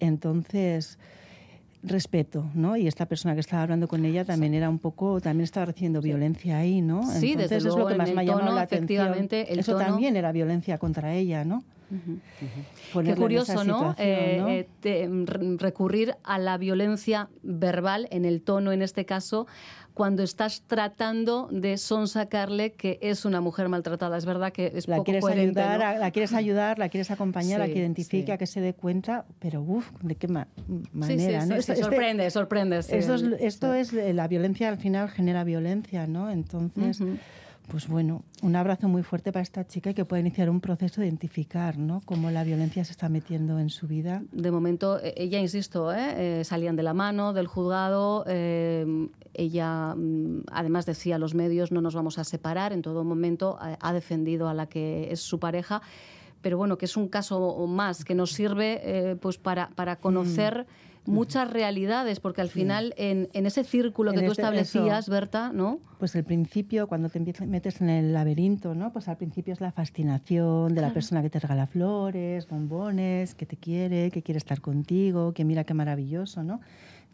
Entonces, 0.00 0.98
respeto, 1.82 2.50
¿no? 2.54 2.76
Y 2.76 2.86
esta 2.86 3.06
persona 3.06 3.34
que 3.34 3.40
estaba 3.40 3.62
hablando 3.62 3.88
con 3.88 4.04
ella 4.04 4.24
también 4.24 4.54
era 4.54 4.68
un 4.68 4.78
poco, 4.78 5.20
también 5.20 5.44
estaba 5.44 5.66
recibiendo 5.66 6.00
violencia 6.00 6.58
ahí, 6.58 6.82
¿no? 6.82 7.02
Sí, 7.02 7.32
Entonces, 7.32 7.64
es 7.64 7.76
lo 7.76 7.86
que 7.86 7.94
más 7.94 8.12
me 8.12 8.22
ha 8.22 8.24
llamado 8.24 8.54
la 8.54 8.62
atención. 8.62 9.28
Eso 9.30 9.76
también 9.76 10.16
era 10.16 10.32
violencia 10.32 10.78
contra 10.78 11.14
ella, 11.14 11.44
¿no? 11.44 11.62
Qué 13.04 13.14
curioso, 13.14 13.64
¿no? 13.64 13.94
Eh, 13.98 14.66
eh, 14.82 15.08
mm, 15.08 15.58
recurrir 15.58 16.16
a 16.22 16.38
la 16.38 16.58
violencia 16.58 17.28
verbal, 17.42 18.08
en 18.10 18.24
el 18.24 18.42
tono 18.42 18.72
en 18.72 18.82
este 18.82 19.04
caso, 19.04 19.46
cuando 19.94 20.24
estás 20.24 20.64
tratando 20.66 21.48
de 21.52 21.78
sonsacarle 21.78 22.72
que 22.72 22.98
es 23.00 23.24
una 23.24 23.40
mujer 23.40 23.68
maltratada. 23.68 24.16
Es 24.16 24.26
verdad 24.26 24.52
que 24.52 24.72
es 24.74 24.88
la 24.88 24.96
poco 24.96 25.04
quieres 25.04 25.22
coherente, 25.22 25.60
ayudar, 25.60 25.98
La 25.98 26.10
quieres 26.10 26.32
ayudar, 26.32 26.78
la 26.78 26.88
quieres 26.88 27.10
acompañar, 27.12 27.62
a 27.62 27.66
que 27.66 27.78
identifique, 27.78 28.32
a 28.32 28.38
que 28.38 28.46
se 28.46 28.60
dé 28.60 28.74
cuenta, 28.74 29.24
pero 29.38 29.62
uff, 29.62 29.88
¿de 30.02 30.16
qué 30.16 30.26
manera? 30.26 31.46
¿no? 31.46 31.54
Este 31.54 31.76
sorprende, 31.76 32.28
sorprende. 32.30 32.78
Esto, 32.78 33.14
es, 33.14 33.22
esto 33.40 33.72
es, 33.72 33.92
la 33.92 34.26
violencia 34.26 34.68
al 34.68 34.78
final 34.78 35.08
genera 35.10 35.44
violencia, 35.44 36.08
¿no? 36.08 36.30
Entonces 36.30 37.00
pues 37.68 37.88
bueno, 37.88 38.24
un 38.42 38.56
abrazo 38.56 38.88
muy 38.88 39.02
fuerte 39.02 39.32
para 39.32 39.42
esta 39.42 39.66
chica 39.66 39.90
y 39.90 39.94
que 39.94 40.04
pueda 40.04 40.20
iniciar 40.20 40.50
un 40.50 40.60
proceso 40.60 41.00
de 41.00 41.06
identificar 41.06 41.78
¿no? 41.78 42.02
cómo 42.04 42.30
la 42.30 42.44
violencia 42.44 42.84
se 42.84 42.92
está 42.92 43.08
metiendo 43.08 43.58
en 43.58 43.70
su 43.70 43.86
vida. 43.86 44.22
De 44.32 44.50
momento, 44.50 45.00
e-, 45.00 45.14
ella, 45.16 45.38
insisto, 45.38 45.92
¿eh? 45.92 46.40
Eh, 46.40 46.44
salían 46.44 46.76
de 46.76 46.82
la 46.82 46.94
mano 46.94 47.32
del 47.32 47.46
juzgado. 47.46 48.24
Eh, 48.26 49.08
ella, 49.32 49.94
mm, 49.94 50.44
además, 50.52 50.86
decía 50.86 51.16
a 51.16 51.18
los 51.18 51.34
medios, 51.34 51.72
no 51.72 51.80
nos 51.80 51.94
vamos 51.94 52.18
a 52.18 52.24
separar. 52.24 52.72
En 52.72 52.82
todo 52.82 53.02
momento 53.02 53.58
ha 53.58 53.92
defendido 53.92 54.48
a 54.48 54.54
la 54.54 54.66
que 54.66 55.10
es 55.10 55.20
su 55.20 55.38
pareja. 55.38 55.80
Pero 56.42 56.58
bueno, 56.58 56.76
que 56.76 56.84
es 56.84 56.96
un 56.96 57.08
caso 57.08 57.66
más 57.66 58.04
que 58.04 58.14
nos 58.14 58.32
sirve 58.32 59.16
pues 59.20 59.38
para, 59.38 59.70
para 59.70 59.96
conocer... 59.96 60.66
Mm 60.68 60.93
muchas 61.06 61.50
realidades, 61.50 62.20
porque 62.20 62.40
al 62.40 62.48
final 62.48 62.94
en, 62.96 63.28
ese 63.32 63.64
círculo 63.64 64.12
que 64.12 64.20
tú 64.20 64.32
este, 64.32 64.42
establecías, 64.42 65.08
Berta, 65.08 65.50
¿no? 65.52 65.80
Pues 65.98 66.14
el 66.14 66.24
principio, 66.24 66.86
cuando 66.86 67.08
te 67.08 67.20
metes 67.46 67.80
en 67.80 67.90
el 67.90 68.12
laberinto, 68.12 68.74
¿no? 68.74 68.92
Pues 68.92 69.08
al 69.08 69.16
principio 69.16 69.52
es 69.52 69.60
la 69.60 69.72
fascinación 69.72 70.74
de 70.74 70.80
la 70.80 70.92
persona 70.92 71.22
que 71.22 71.30
te 71.30 71.38
regala 71.38 71.66
flores, 71.66 72.48
bombones, 72.48 73.34
que 73.34 73.46
te 73.46 73.56
quiere, 73.56 74.10
que 74.10 74.22
quiere 74.22 74.38
estar 74.38 74.60
contigo, 74.60 75.32
que 75.32 75.44
mira 75.44 75.64
qué 75.64 75.74
maravilloso, 75.74 76.42
¿no? 76.42 76.60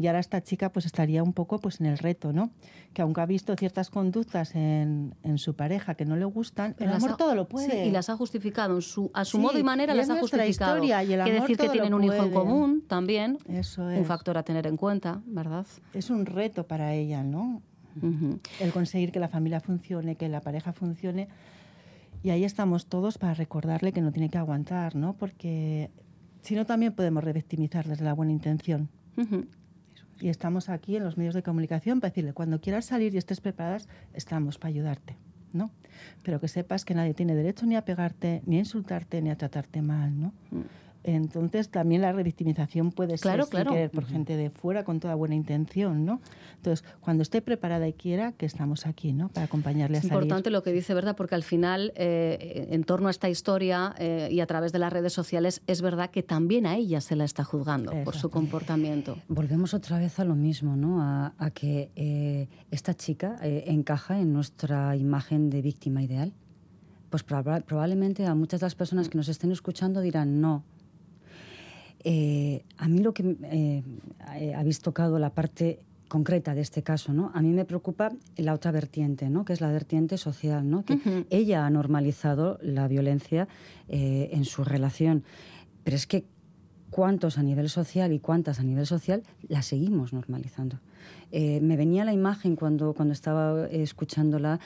Y 0.01 0.07
ahora 0.07 0.19
esta 0.19 0.43
chica 0.43 0.73
pues 0.73 0.87
estaría 0.87 1.23
un 1.23 1.35
poco 1.35 1.59
pues 1.59 1.79
en 1.79 1.85
el 1.85 1.99
reto, 1.99 2.33
¿no? 2.33 2.49
Que 2.95 3.03
aunque 3.03 3.21
ha 3.21 3.27
visto 3.27 3.55
ciertas 3.55 3.91
conductas 3.91 4.55
en, 4.55 5.15
en 5.23 5.37
su 5.37 5.55
pareja 5.55 5.95
que 5.95 6.07
no 6.07 6.17
le 6.17 6.25
gustan, 6.25 6.75
el 6.79 6.89
amor 6.89 7.19
todo 7.19 7.35
lo 7.35 7.47
puede. 7.47 7.87
y 7.87 7.91
las 7.91 8.09
ha 8.09 8.17
justificado 8.17 8.77
en 8.77 8.81
su, 8.81 9.11
a 9.13 9.27
su 9.27 9.39
modo 9.39 9.59
y 9.59 9.63
manera 9.63 9.95
las 9.95 10.09
ha 10.09 10.19
justificado. 10.19 10.49
Historia 10.49 11.05
y 11.05 11.13
el 11.13 11.21
amor 11.21 11.41
decir 11.43 11.59
que 11.59 11.69
tienen 11.69 11.93
un 11.93 12.03
hijo 12.03 12.15
en 12.15 12.33
común 12.33 12.83
también. 12.89 13.37
Eso 13.47 13.91
es. 13.91 13.99
Un 13.99 14.07
factor 14.07 14.39
a 14.39 14.43
tener 14.43 14.67
en 14.67 14.79
cuenta, 14.79 15.21
¿verdad? 15.27 15.67
Es 15.93 16.09
un 16.09 16.25
reto 16.25 16.67
para 16.67 16.95
ella, 16.95 17.23
¿no? 17.23 17.61
El 18.59 18.73
conseguir 18.73 19.13
que 19.13 19.21
la 19.21 19.29
familia 19.29 19.61
funcione, 19.61 20.17
que 20.17 20.31
la 20.31 20.41
pareja 20.41 20.73
funcione. 20.73 21.29
Y 22.23 22.31
ahí 22.31 22.45
estamos 22.45 22.87
todos 22.87 23.19
para 23.19 23.35
recordarle 23.35 23.93
que 23.93 24.01
no 24.01 24.13
tiene 24.13 24.31
que 24.31 24.39
aguantar, 24.39 24.97
¿no? 24.97 25.13
Porque 25.13 25.91
si 26.41 26.55
no, 26.55 26.65
también 26.65 26.95
podemos 26.95 27.23
revictimizar 27.23 27.87
desde 27.87 28.07
la 28.07 28.15
buena 28.15 28.33
intención. 28.33 28.89
Y 30.21 30.29
estamos 30.29 30.69
aquí 30.69 30.97
en 30.97 31.05
los 31.05 31.17
medios 31.17 31.35
de 31.35 31.43
comunicación 31.43 32.01
para 32.01 32.11
decirle, 32.11 32.33
cuando 32.33 32.61
quieras 32.61 32.85
salir 32.85 33.15
y 33.15 33.19
estés 33.19 33.41
preparadas, 33.41 33.89
estamos 34.15 34.59
para 34.59 34.69
ayudarte. 34.69 35.17
¿no? 35.53 35.71
Pero 36.23 36.41
que 36.41 36.49
sepas 36.49 36.85
que 36.85 36.95
nadie 36.95 37.15
tiene 37.15 37.35
derecho 37.35 37.67
ni 37.67 37.77
a 37.77 37.85
pegarte, 37.85 38.43
ni 38.47 38.57
a 38.57 38.61
insultarte, 38.61 39.21
ni 39.23 39.31
a 39.31 39.37
tratarte 39.37 39.83
mal, 39.83 40.19
¿no? 40.19 40.33
Mm. 40.51 40.61
Entonces 41.03 41.71
también 41.71 42.03
la 42.03 42.13
revictimización 42.13 42.93
puede 42.93 43.17
ser 43.17 43.45
por 43.93 44.05
gente 44.05 44.37
de 44.37 44.51
fuera 44.51 44.85
con 44.85 45.01
toda 45.01 45.15
buena 45.15 45.35
intención, 45.35 46.05
¿no? 46.05 46.21
Entonces, 46.57 46.85
cuando 47.01 47.23
esté 47.23 47.41
preparada 47.41 47.89
y 47.89 47.95
quiera, 47.95 48.33
que 48.33 48.45
estamos 48.45 48.87
aquí, 48.87 49.15
¿no? 49.15 49.31
Para 49.31 49.47
acompañarle 49.47 49.97
a 49.97 50.01
salir. 50.01 50.13
Es 50.13 50.15
importante 50.15 50.51
lo 50.51 50.63
que 50.63 50.73
dice, 50.73 50.93
¿verdad? 50.93 51.17
Porque 51.17 51.35
al 51.35 51.43
final, 51.43 51.93
eh, 51.97 52.69
en 52.71 52.85
torno 52.85 53.09
a 53.09 53.11
esta 53.11 53.31
historia 53.31 53.95
eh, 53.99 54.29
y 54.31 54.41
a 54.41 54.47
través 54.47 54.73
de 54.73 54.79
las 54.79 54.93
redes 54.93 55.15
sociales, 55.15 55.63
es 55.67 55.81
verdad 55.81 56.11
que 56.11 56.23
también 56.23 56.67
a 56.67 56.77
ella 56.77 57.01
se 57.01 57.17
la 57.17 57.25
está 57.25 57.45
juzgando 57.45 57.93
por 58.05 58.15
su 58.15 58.31
comportamiento. 58.31 59.17
Volvemos 59.29 59.73
otra 59.73 59.99
vez 59.99 60.19
a 60.21 60.25
lo 60.25 60.35
mismo, 60.35 60.77
¿no? 60.77 61.01
A, 61.01 61.33
que 61.55 61.91
eh, 61.97 62.49
esta 62.71 62.95
chica 62.95 63.37
encaja 63.43 64.21
en 64.21 64.33
nuestra 64.33 64.97
imagen 64.97 65.51
de 65.51 65.63
víctima 65.63 66.03
ideal. 66.03 66.33
Pues 67.09 67.25
probablemente 67.25 68.27
a 68.27 68.35
muchas 68.35 68.61
de 68.61 68.67
las 68.67 68.77
personas 68.77 69.09
que 69.09 69.19
nos 69.19 69.29
estén 69.29 69.51
escuchando 69.51 70.01
dirán, 70.01 70.41
no, 70.41 70.63
eh, 72.05 72.65
a 72.77 72.89
mí 72.89 73.01
lo 73.01 73.13
que 73.13 73.37
eh, 73.43 74.55
habéis 74.55 74.81
tocado 74.81 75.19
la 75.19 75.31
parte 75.31 75.81
concreta 76.09 76.55
de 76.55 76.61
este 76.61 76.83
caso, 76.83 77.13
¿no? 77.13 77.31
A 77.35 77.41
mí 77.41 77.51
me 77.51 77.65
preocupa 77.65 78.11
la 78.37 78.53
otra 78.53 78.73
vertiente, 78.73 79.31
¿no? 79.31 79.45
Que 79.45 79.53
es 79.53 79.61
la 79.61 79.71
vertiente 79.71 80.19
social, 80.19 80.69
¿no? 80.69 80.85
Que 80.85 81.25
ella 81.31 81.65
ha 81.65 81.71
normalizado 81.71 82.59
la 82.63 82.89
violencia 82.89 83.47
eh, 83.89 84.29
en 84.33 84.45
su 84.45 84.65
relación. 84.65 85.23
Pero 85.85 85.97
es 85.97 86.07
que 86.07 86.25
cuántos 86.91 87.39
a 87.39 87.45
nivel 87.45 87.69
social 87.69 88.13
y 88.13 88.19
cuántas 88.19 88.59
a 88.59 88.65
nivel 88.65 88.87
social 88.87 89.23
la 89.49 89.63
seguimos 89.63 90.13
normalizando. 90.13 90.81
Eh, 91.31 91.61
me 91.61 91.77
venía 91.77 92.05
la 92.05 92.13
imagen 92.13 92.57
cuando, 92.57 92.93
cuando 92.93 93.15
estaba 93.15 93.69
escuchándola. 93.69 94.59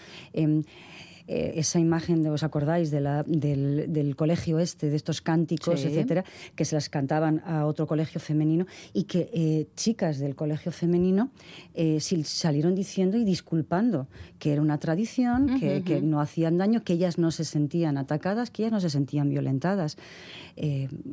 Eh, 1.26 1.54
esa 1.56 1.78
imagen, 1.78 2.22
de, 2.22 2.28
¿os 2.28 2.42
acordáis 2.42 2.90
de 2.90 3.00
la, 3.00 3.22
del, 3.22 4.14
colegio 4.14 4.58
este, 4.58 4.90
de 4.90 4.96
estos 4.96 5.22
cánticos, 5.22 5.82
etcétera, 5.82 6.22
que 6.54 6.66
se 6.66 6.74
las 6.74 6.90
cantaban 6.90 7.40
a 7.46 7.64
otro 7.64 7.86
colegio 7.86 8.20
femenino 8.20 8.66
y 8.92 9.04
que 9.04 9.30
eh, 9.32 9.66
chicas 9.74 10.18
del 10.18 10.34
colegio 10.34 10.70
femenino 10.70 11.30
eh, 11.74 11.98
salieron 12.24 12.74
diciendo 12.74 13.16
y 13.16 13.24
disculpando 13.24 14.06
que 14.38 14.52
era 14.52 14.60
una 14.60 14.78
tradición, 14.78 15.58
que, 15.58 15.82
que, 15.82 16.02
no 16.02 16.20
hacían 16.20 16.58
daño, 16.58 16.84
que 16.84 16.92
ellas 16.92 17.16
no 17.16 17.30
se 17.30 17.44
sentían 17.44 17.96
atacadas, 17.96 18.50
que 18.50 18.62
ellas 18.62 18.72
no 18.72 18.80
se 18.80 18.90
sentían 18.90 19.30
violentadas. 19.30 19.96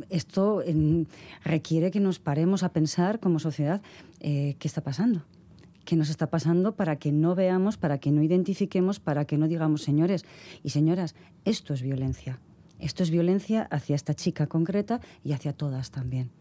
esto 0.10 0.62
requiere 1.44 1.90
que 1.90 2.00
nos 2.02 2.20
paremos 2.20 2.64
a 2.64 2.70
pensar 2.70 3.20
como 3.20 3.40
sociedad 3.40 3.82
qué 4.20 4.58
está 4.64 4.82
pasando 4.82 5.24
que 5.86 5.96
nos 5.96 6.10
está 6.10 6.30
pasando 6.30 6.76
para 6.76 6.98
que 6.98 7.12
no 7.12 7.36
veamos, 7.36 7.78
para 7.78 8.00
que 8.00 8.12
no 8.12 8.22
identifiquemos, 8.24 9.00
para 9.00 9.26
que 9.26 9.38
no 9.38 9.48
digamos, 9.48 9.82
señores 9.82 10.26
y 10.64 10.70
señoras, 10.70 11.16
esto 11.46 11.74
es 11.74 11.82
violencia. 11.82 12.40
Esto 12.80 13.04
es 13.04 13.12
violencia 13.12 13.68
hacia 13.70 13.96
esta 13.96 14.16
chica 14.16 14.48
concreta 14.48 15.02
y 15.24 15.34
hacia 15.34 15.54
todas 15.54 15.92
también. 15.92 16.32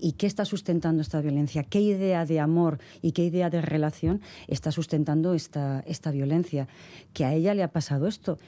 ¿Y 0.00 0.12
qué 0.12 0.26
está 0.26 0.44
sustentando 0.44 1.02
esta 1.02 1.20
violencia? 1.20 1.62
¿Qué 1.62 1.80
idea 1.80 2.26
de 2.26 2.40
amor 2.40 2.78
y 3.00 3.12
qué 3.12 3.24
idea 3.24 3.48
de 3.48 3.60
relación 3.62 4.20
está 4.48 4.72
sustentando 4.72 5.34
esta, 5.34 5.80
esta 5.86 6.10
violencia? 6.10 6.68
Que 7.12 7.24
a 7.24 7.32
ella 7.32 7.54
le 7.54 7.62
ha 7.62 7.70
pasado 7.70 8.08
esto. 8.08 8.38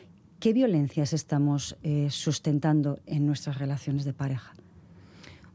¿Qué 0.41 0.53
violencias 0.53 1.13
estamos 1.13 1.77
eh, 1.83 2.09
sustentando 2.11 2.99
en 3.07 3.27
nuestras 3.27 3.59
relaciones 3.59 4.05
de 4.05 4.13
pareja? 4.13 4.55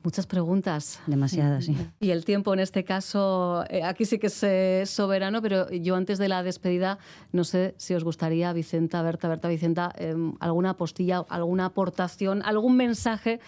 Muchas 0.04 0.26
preguntas. 0.28 1.02
Demasiadas, 1.08 1.66
sí. 1.66 1.76
Y 2.00 2.12
el 2.12 2.24
tiempo 2.24 2.54
en 2.54 2.60
este 2.60 2.84
caso, 2.84 3.66
eh, 3.70 3.84
aquí 3.84 4.06
sí 4.06 4.18
que 4.18 4.28
es 4.28 4.44
eh, 4.44 4.84
soberano, 4.86 5.42
pero 5.42 5.70
yo 5.72 5.96
antes 5.96 6.18
de 6.18 6.30
la 6.30 6.42
despedida, 6.42 7.00
no 7.34 7.44
sé 7.44 7.76
si 7.78 7.94
os 7.94 8.04
gustaría, 8.04 8.54
Vicenta, 8.54 9.02
Berta, 9.02 9.28
Berta, 9.28 9.50
Vicenta, 9.50 9.92
em, 9.98 10.34
alguna 10.40 10.76
postilla, 10.76 11.26
alguna 11.28 11.66
aportación, 11.66 12.42
algún 12.44 12.78
mensaje 12.78 13.42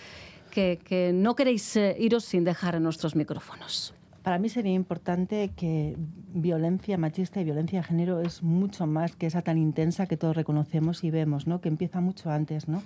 que, 0.52 0.80
que 0.84 1.12
no 1.14 1.36
queréis 1.36 1.76
eh, 1.78 1.96
iros 1.98 2.26
sin 2.26 2.44
dejar 2.44 2.76
en 2.76 2.84
nuestros 2.84 3.16
micrófonos. 3.16 3.94
Para 4.24 4.38
mí 4.38 4.50
sería 4.50 4.74
importante 4.74 5.52
que 5.56 5.98
violencia 6.34 6.98
machista 6.98 7.42
y 7.42 7.44
violencia 7.44 7.80
de 7.80 7.84
género 7.84 8.22
es 8.22 8.44
mucho 8.44 8.86
más 8.86 9.16
que 9.16 9.26
esa 9.26 9.42
tan 9.42 9.58
intensa 9.58 10.06
que 10.06 10.16
todos 10.16 10.36
reconocemos 10.36 11.04
y 11.04 11.12
vemos, 11.12 11.48
¿no? 11.48 11.60
Que 11.60 11.70
empieza 11.70 12.02
mucho 12.02 12.30
antes, 12.30 12.68
¿no? 12.68 12.84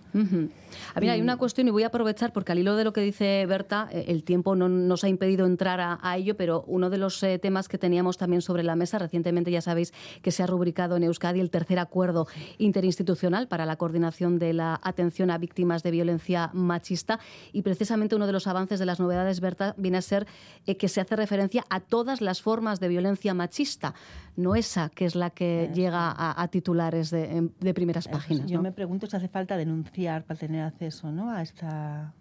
A 0.94 1.00
mí 1.00 1.10
hay 1.10 1.22
una 1.22 1.38
cuestión 1.38 1.68
y 1.68 1.72
voy 1.72 1.84
a 1.84 1.88
aprovechar 1.88 2.32
porque 2.32 2.54
al 2.54 2.60
hilo 2.60 2.76
de 2.76 2.84
lo 2.84 2.94
que 2.94 3.02
dice 3.02 3.46
Berta, 3.48 3.90
eh, 3.92 4.06
el 4.08 4.24
tiempo 4.24 4.56
no 4.56 4.70
nos 4.70 5.04
ha 5.04 5.10
impedido 5.10 5.46
entrar 5.46 5.80
a, 5.82 6.18
ello, 6.18 6.38
pero 6.38 6.64
uno 6.68 6.90
de 6.90 6.98
los 6.98 7.22
eh, 7.24 7.38
temas 7.40 7.68
que 7.68 7.78
teníamos 7.78 8.18
también 8.18 8.42
sobre 8.42 8.64
la 8.64 8.76
mesa 8.76 8.98
recientemente 8.98 9.52
ya 9.52 9.62
sabéis 9.62 9.94
que 10.22 10.32
se 10.32 10.44
ha 10.44 10.48
rubricado 10.48 10.96
en 10.96 11.04
Euskadi 11.04 11.42
el 11.42 11.50
tercer 11.50 11.80
acuerdo 11.80 12.28
interinstitucional 12.58 13.48
para 13.48 13.66
la 13.66 13.76
coordinación 13.76 14.40
de 14.40 14.54
la 14.54 14.80
atención 14.82 15.30
a 15.30 15.38
víctimas 15.38 15.84
de 15.84 15.92
violencia 15.92 16.50
machista 16.54 17.20
y 17.52 17.62
precisamente 17.64 18.16
uno 18.16 18.28
de 18.28 18.34
los 18.34 18.48
avances 18.48 18.80
de 18.80 18.86
las 18.86 19.00
novedades 19.00 19.42
Berta 19.42 19.76
viene 19.78 19.98
a 19.98 20.02
ser 20.02 20.26
eh, 20.66 20.78
que 20.78 20.88
se 20.88 21.02
hace 21.02 21.16
referencia 21.26 21.66
a 21.70 21.80
todas 21.80 22.22
las 22.22 22.42
formas 22.42 22.80
de 22.80 22.88
violencia 22.88 23.34
machista, 23.34 23.94
no 24.36 24.56
esa 24.56 24.90
que 24.90 25.06
es 25.06 25.16
la 25.16 25.32
que 25.32 25.72
llega 25.74 26.14
a, 26.16 26.48
titulares 26.50 27.10
de, 27.10 27.74
primeras 27.74 28.08
páginas. 28.08 28.50
Yo 28.50 28.62
me 28.62 28.72
pregunto 28.72 29.08
si 29.08 29.16
hace 29.16 29.28
falta 29.28 29.58
denunciar 29.58 30.24
para 30.24 30.40
tener 30.40 30.62
acceso 30.64 31.12
¿no? 31.12 31.32
a, 31.32 31.42
esta, 31.42 32.14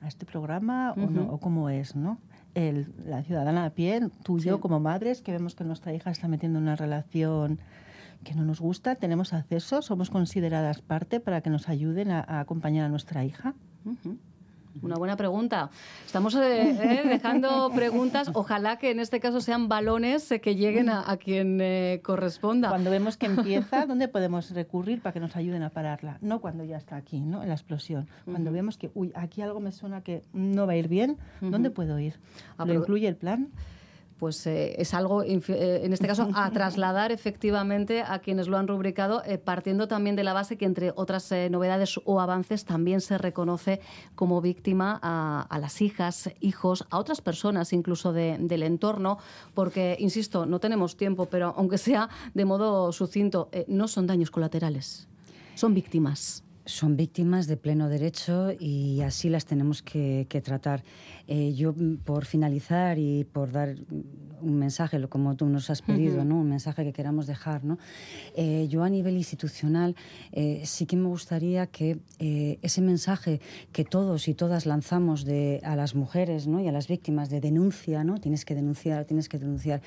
a 0.00 0.08
este 0.08 0.26
programa 0.26 0.92
o, 0.92 1.10
no, 1.10 1.22
o 1.30 1.38
cómo 1.38 1.70
es, 1.70 1.96
¿no? 1.96 2.18
El, 2.54 2.92
la 3.06 3.22
ciudadana 3.22 3.64
a 3.64 3.70
pie, 3.70 4.08
tú 4.24 4.38
y 4.38 4.42
yo 4.42 4.60
como 4.60 4.80
madres, 4.80 5.22
que 5.22 5.32
vemos 5.32 5.54
que 5.54 5.64
nuestra 5.64 5.92
hija 5.94 6.10
está 6.10 6.28
metiendo 6.28 6.58
en 6.58 6.64
una 6.64 6.76
relación 6.76 7.60
que 8.24 8.34
no 8.34 8.44
nos 8.44 8.60
gusta, 8.60 8.96
tenemos 8.96 9.32
acceso, 9.32 9.80
somos 9.80 10.10
consideradas 10.10 10.82
parte 10.82 11.20
para 11.20 11.40
que 11.40 11.50
nos 11.50 11.68
ayuden 11.68 12.10
a, 12.10 12.40
acompañar 12.40 12.86
a 12.86 12.88
nuestra 12.88 13.24
hija. 13.24 13.54
Una 14.82 14.96
buena 14.96 15.16
pregunta. 15.16 15.70
Estamos 16.04 16.34
eh, 16.34 16.70
eh, 16.70 17.08
dejando 17.08 17.70
preguntas. 17.74 18.30
Ojalá 18.34 18.78
que 18.78 18.90
en 18.90 19.00
este 19.00 19.20
caso 19.20 19.40
sean 19.40 19.68
balones 19.68 20.30
eh, 20.30 20.40
que 20.40 20.56
lleguen 20.56 20.88
a, 20.88 21.16
quien 21.16 21.60
corresponda. 22.02 22.68
Cuando 22.68 22.90
vemos 22.90 23.16
que 23.16 23.26
empieza, 23.26 23.86
¿dónde 23.86 24.08
podemos 24.08 24.50
recurrir 24.50 25.00
para 25.00 25.12
que 25.12 25.20
nos 25.20 25.36
ayuden 25.36 25.62
a 25.62 25.70
pararla? 25.70 26.18
No 26.20 26.40
cuando 26.40 26.64
ya 26.64 26.76
está 26.76 26.96
aquí, 26.96 27.20
¿no? 27.20 27.42
En 27.42 27.48
la 27.48 27.54
explosión. 27.54 28.08
Cuando 28.24 28.52
vemos 28.52 28.78
que, 28.78 28.90
uy, 28.94 29.12
aquí 29.14 29.42
algo 29.42 29.60
me 29.60 29.72
suena 29.72 30.02
que 30.02 30.22
no 30.32 30.66
va 30.66 30.72
a 30.72 30.76
ir 30.76 30.88
bien, 30.88 31.18
¿dónde 31.40 31.70
puedo 31.70 31.98
ir? 31.98 32.14
¿Lo 32.58 32.72
incluye 32.72 33.08
el 33.08 33.16
plan? 33.16 33.48
Pues 34.18 34.46
eh, 34.46 34.74
es 34.78 34.94
algo, 34.94 35.22
eh, 35.22 35.40
en 35.82 35.92
este 35.92 36.06
caso, 36.06 36.28
a 36.34 36.50
trasladar 36.52 37.12
efectivamente 37.12 38.02
a 38.02 38.18
quienes 38.18 38.48
lo 38.48 38.56
han 38.56 38.66
rubricado, 38.66 39.22
eh, 39.24 39.38
partiendo 39.38 39.88
también 39.88 40.16
de 40.16 40.24
la 40.24 40.32
base 40.32 40.58
que, 40.58 40.64
entre 40.64 40.92
otras 40.94 41.32
novedades 41.50 42.00
o 42.04 42.20
avances, 42.20 42.64
también 42.64 43.00
se 43.00 43.18
reconoce 43.18 43.80
como 44.14 44.40
víctima 44.40 44.98
a, 45.02 45.58
las 45.60 45.80
hijas, 45.80 46.30
hijos, 46.40 46.86
a 46.90 46.98
otras 46.98 47.20
personas 47.20 47.72
incluso 47.72 48.12
del 48.12 48.62
entorno, 48.62 49.18
porque, 49.54 49.96
insisto, 49.98 50.46
no 50.46 50.58
tenemos 50.58 50.96
tiempo, 50.96 51.26
pero 51.26 51.54
aunque 51.56 51.78
sea 51.78 52.08
de 52.34 52.44
modo 52.44 52.92
sucinto, 52.92 53.50
no 53.68 53.88
son 53.88 54.06
daños 54.06 54.30
colaterales, 54.30 55.08
son 55.54 55.74
víctimas 55.74 56.44
son 56.68 56.96
víctimas 56.96 57.46
de 57.46 57.56
pleno 57.56 57.88
derecho 57.88 58.52
y 58.52 59.00
así 59.00 59.30
las 59.30 59.46
tenemos 59.46 59.82
que, 59.82 60.26
tratar. 60.44 60.84
Eh, 61.26 61.54
yo, 61.54 61.74
por 62.04 62.26
finalizar 62.26 62.98
y 62.98 63.24
por 63.24 63.50
dar 63.50 63.74
un 64.40 64.56
mensaje, 64.56 65.00
como 65.08 65.34
tú 65.34 65.46
nos 65.46 65.70
has 65.70 65.82
pedido, 65.82 66.24
¿no? 66.24 66.36
un 66.36 66.48
mensaje 66.48 66.84
que 66.84 66.92
queramos 66.92 67.26
dejar, 67.26 67.64
¿no? 67.64 67.78
Eh, 68.36 68.68
yo 68.68 68.84
a 68.84 68.88
nivel 68.88 69.16
institucional 69.16 69.96
eh, 70.30 70.62
sí 70.64 70.86
que 70.86 70.96
me 70.96 71.08
gustaría 71.08 71.66
que 71.66 71.98
ese 72.18 72.80
mensaje 72.82 73.40
que 73.72 73.84
todos 73.84 74.28
y 74.28 74.34
todas 74.34 74.66
lanzamos 74.66 75.24
de, 75.24 75.60
a 75.64 75.74
las 75.74 75.94
mujeres 75.94 76.46
¿no? 76.46 76.60
y 76.60 76.68
a 76.68 76.72
las 76.72 76.86
víctimas 76.86 77.30
de 77.30 77.40
denuncia, 77.40 78.04
¿no? 78.04 78.18
tienes 78.18 78.44
que 78.44 78.54
denunciar, 78.54 79.04
tienes 79.06 79.28
que 79.28 79.38
denunciar, 79.38 79.80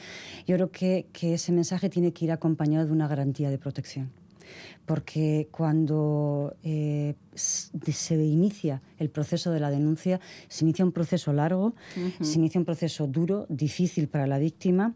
yo 0.47 0.55
creo 0.55 0.71
que, 0.71 1.07
que 1.13 1.35
ese 1.35 1.51
mensaje 1.51 1.89
tiene 1.89 2.11
que 2.11 2.25
ir 2.25 2.31
acompañado 2.31 2.85
de 2.85 2.91
una 2.91 3.07
garantía 3.07 3.49
de 3.49 3.57
protección 3.57 4.20
porque 4.85 5.47
cuando 5.51 6.55
eh, 6.63 7.15
se 7.35 8.15
inicia 8.15 8.81
el 8.97 9.09
proceso 9.09 9.51
de 9.51 9.59
la 9.59 9.69
denuncia, 9.69 10.19
se 10.47 10.65
inicia 10.65 10.83
un 10.83 10.91
proceso 10.91 11.33
largo, 11.33 11.75
se 12.21 12.39
inicia 12.39 12.59
un 12.59 12.65
proceso 12.65 13.07
duro, 13.07 13.45
difícil 13.49 14.07
para 14.07 14.27
la 14.27 14.37
víctima, 14.37 14.93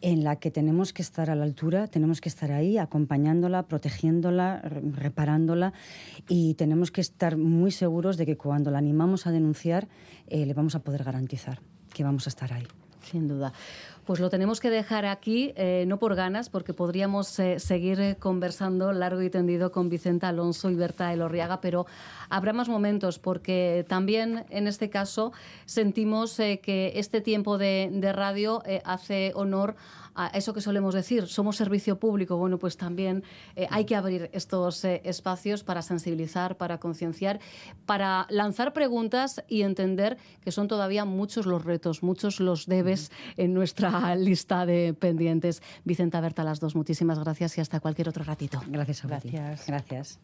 en 0.00 0.24
la 0.24 0.36
que 0.36 0.50
tenemos 0.50 0.92
que 0.92 1.02
estar 1.02 1.30
a 1.30 1.34
la 1.34 1.44
altura, 1.44 1.86
tenemos 1.86 2.20
que 2.20 2.28
estar 2.28 2.52
ahí 2.52 2.78
acompañándola, 2.78 3.64
protegiéndola, 3.64 4.60
reparándola 4.60 5.72
y 6.28 6.54
tenemos 6.54 6.90
que 6.90 7.00
estar 7.00 7.36
muy 7.36 7.70
seguros 7.70 8.16
de 8.16 8.26
que 8.26 8.36
cuando 8.36 8.70
la 8.70 8.78
animamos 8.78 9.26
a 9.26 9.30
denunciar, 9.30 9.88
eh, 10.28 10.46
le 10.46 10.54
vamos 10.54 10.74
a 10.74 10.80
poder 10.80 11.04
garantizar 11.04 11.60
que 11.92 12.04
vamos 12.04 12.26
a 12.26 12.30
estar 12.30 12.52
ahí. 12.52 12.66
Sin 13.10 13.28
duda. 13.28 13.52
Pues 14.08 14.20
lo 14.20 14.30
tenemos 14.30 14.58
que 14.58 14.70
dejar 14.70 15.04
aquí, 15.04 15.52
eh, 15.54 15.84
no 15.86 15.98
por 15.98 16.14
ganas, 16.14 16.48
porque 16.48 16.72
podríamos 16.72 17.38
eh, 17.38 17.58
seguir 17.58 18.00
eh, 18.00 18.16
conversando 18.18 18.90
largo 18.92 19.20
y 19.20 19.28
tendido 19.28 19.70
con 19.70 19.90
Vicenta 19.90 20.28
Alonso 20.28 20.70
y 20.70 20.74
Berta 20.76 21.12
Elorriaga, 21.12 21.60
pero 21.60 21.84
habrá 22.30 22.54
más 22.54 22.70
momentos, 22.70 23.18
porque 23.18 23.84
también 23.86 24.46
en 24.48 24.66
este 24.66 24.88
caso 24.88 25.32
sentimos 25.66 26.36
que 26.36 26.92
este 26.96 27.20
tiempo 27.20 27.58
de, 27.58 27.90
de 27.92 28.12
radio 28.14 28.62
hace 28.84 29.32
honor 29.34 29.76
a 30.18 30.26
eso 30.28 30.52
que 30.52 30.60
solemos 30.60 30.94
decir, 30.94 31.28
somos 31.28 31.56
servicio 31.56 31.98
público, 31.98 32.36
bueno, 32.36 32.58
pues 32.58 32.76
también 32.76 33.22
eh, 33.54 33.68
hay 33.70 33.84
que 33.84 33.94
abrir 33.94 34.28
estos 34.32 34.84
eh, 34.84 35.00
espacios 35.04 35.62
para 35.62 35.80
sensibilizar, 35.80 36.56
para 36.56 36.78
concienciar, 36.78 37.38
para 37.86 38.26
lanzar 38.28 38.72
preguntas 38.72 39.44
y 39.48 39.62
entender 39.62 40.18
que 40.42 40.50
son 40.50 40.66
todavía 40.66 41.04
muchos 41.04 41.46
los 41.46 41.64
retos, 41.64 42.02
muchos 42.02 42.40
los 42.40 42.66
debes 42.66 43.12
en 43.36 43.54
nuestra 43.54 44.16
lista 44.16 44.66
de 44.66 44.92
pendientes. 44.92 45.62
Vicenta 45.84 46.20
Berta, 46.20 46.42
las 46.42 46.58
dos, 46.58 46.74
muchísimas 46.74 47.20
gracias 47.20 47.56
y 47.56 47.60
hasta 47.60 47.78
cualquier 47.78 48.08
otro 48.08 48.24
ratito. 48.24 48.60
Gracias 48.66 49.04
a 49.04 49.08
Gracias. 49.08 49.66
Gracias. 49.66 50.18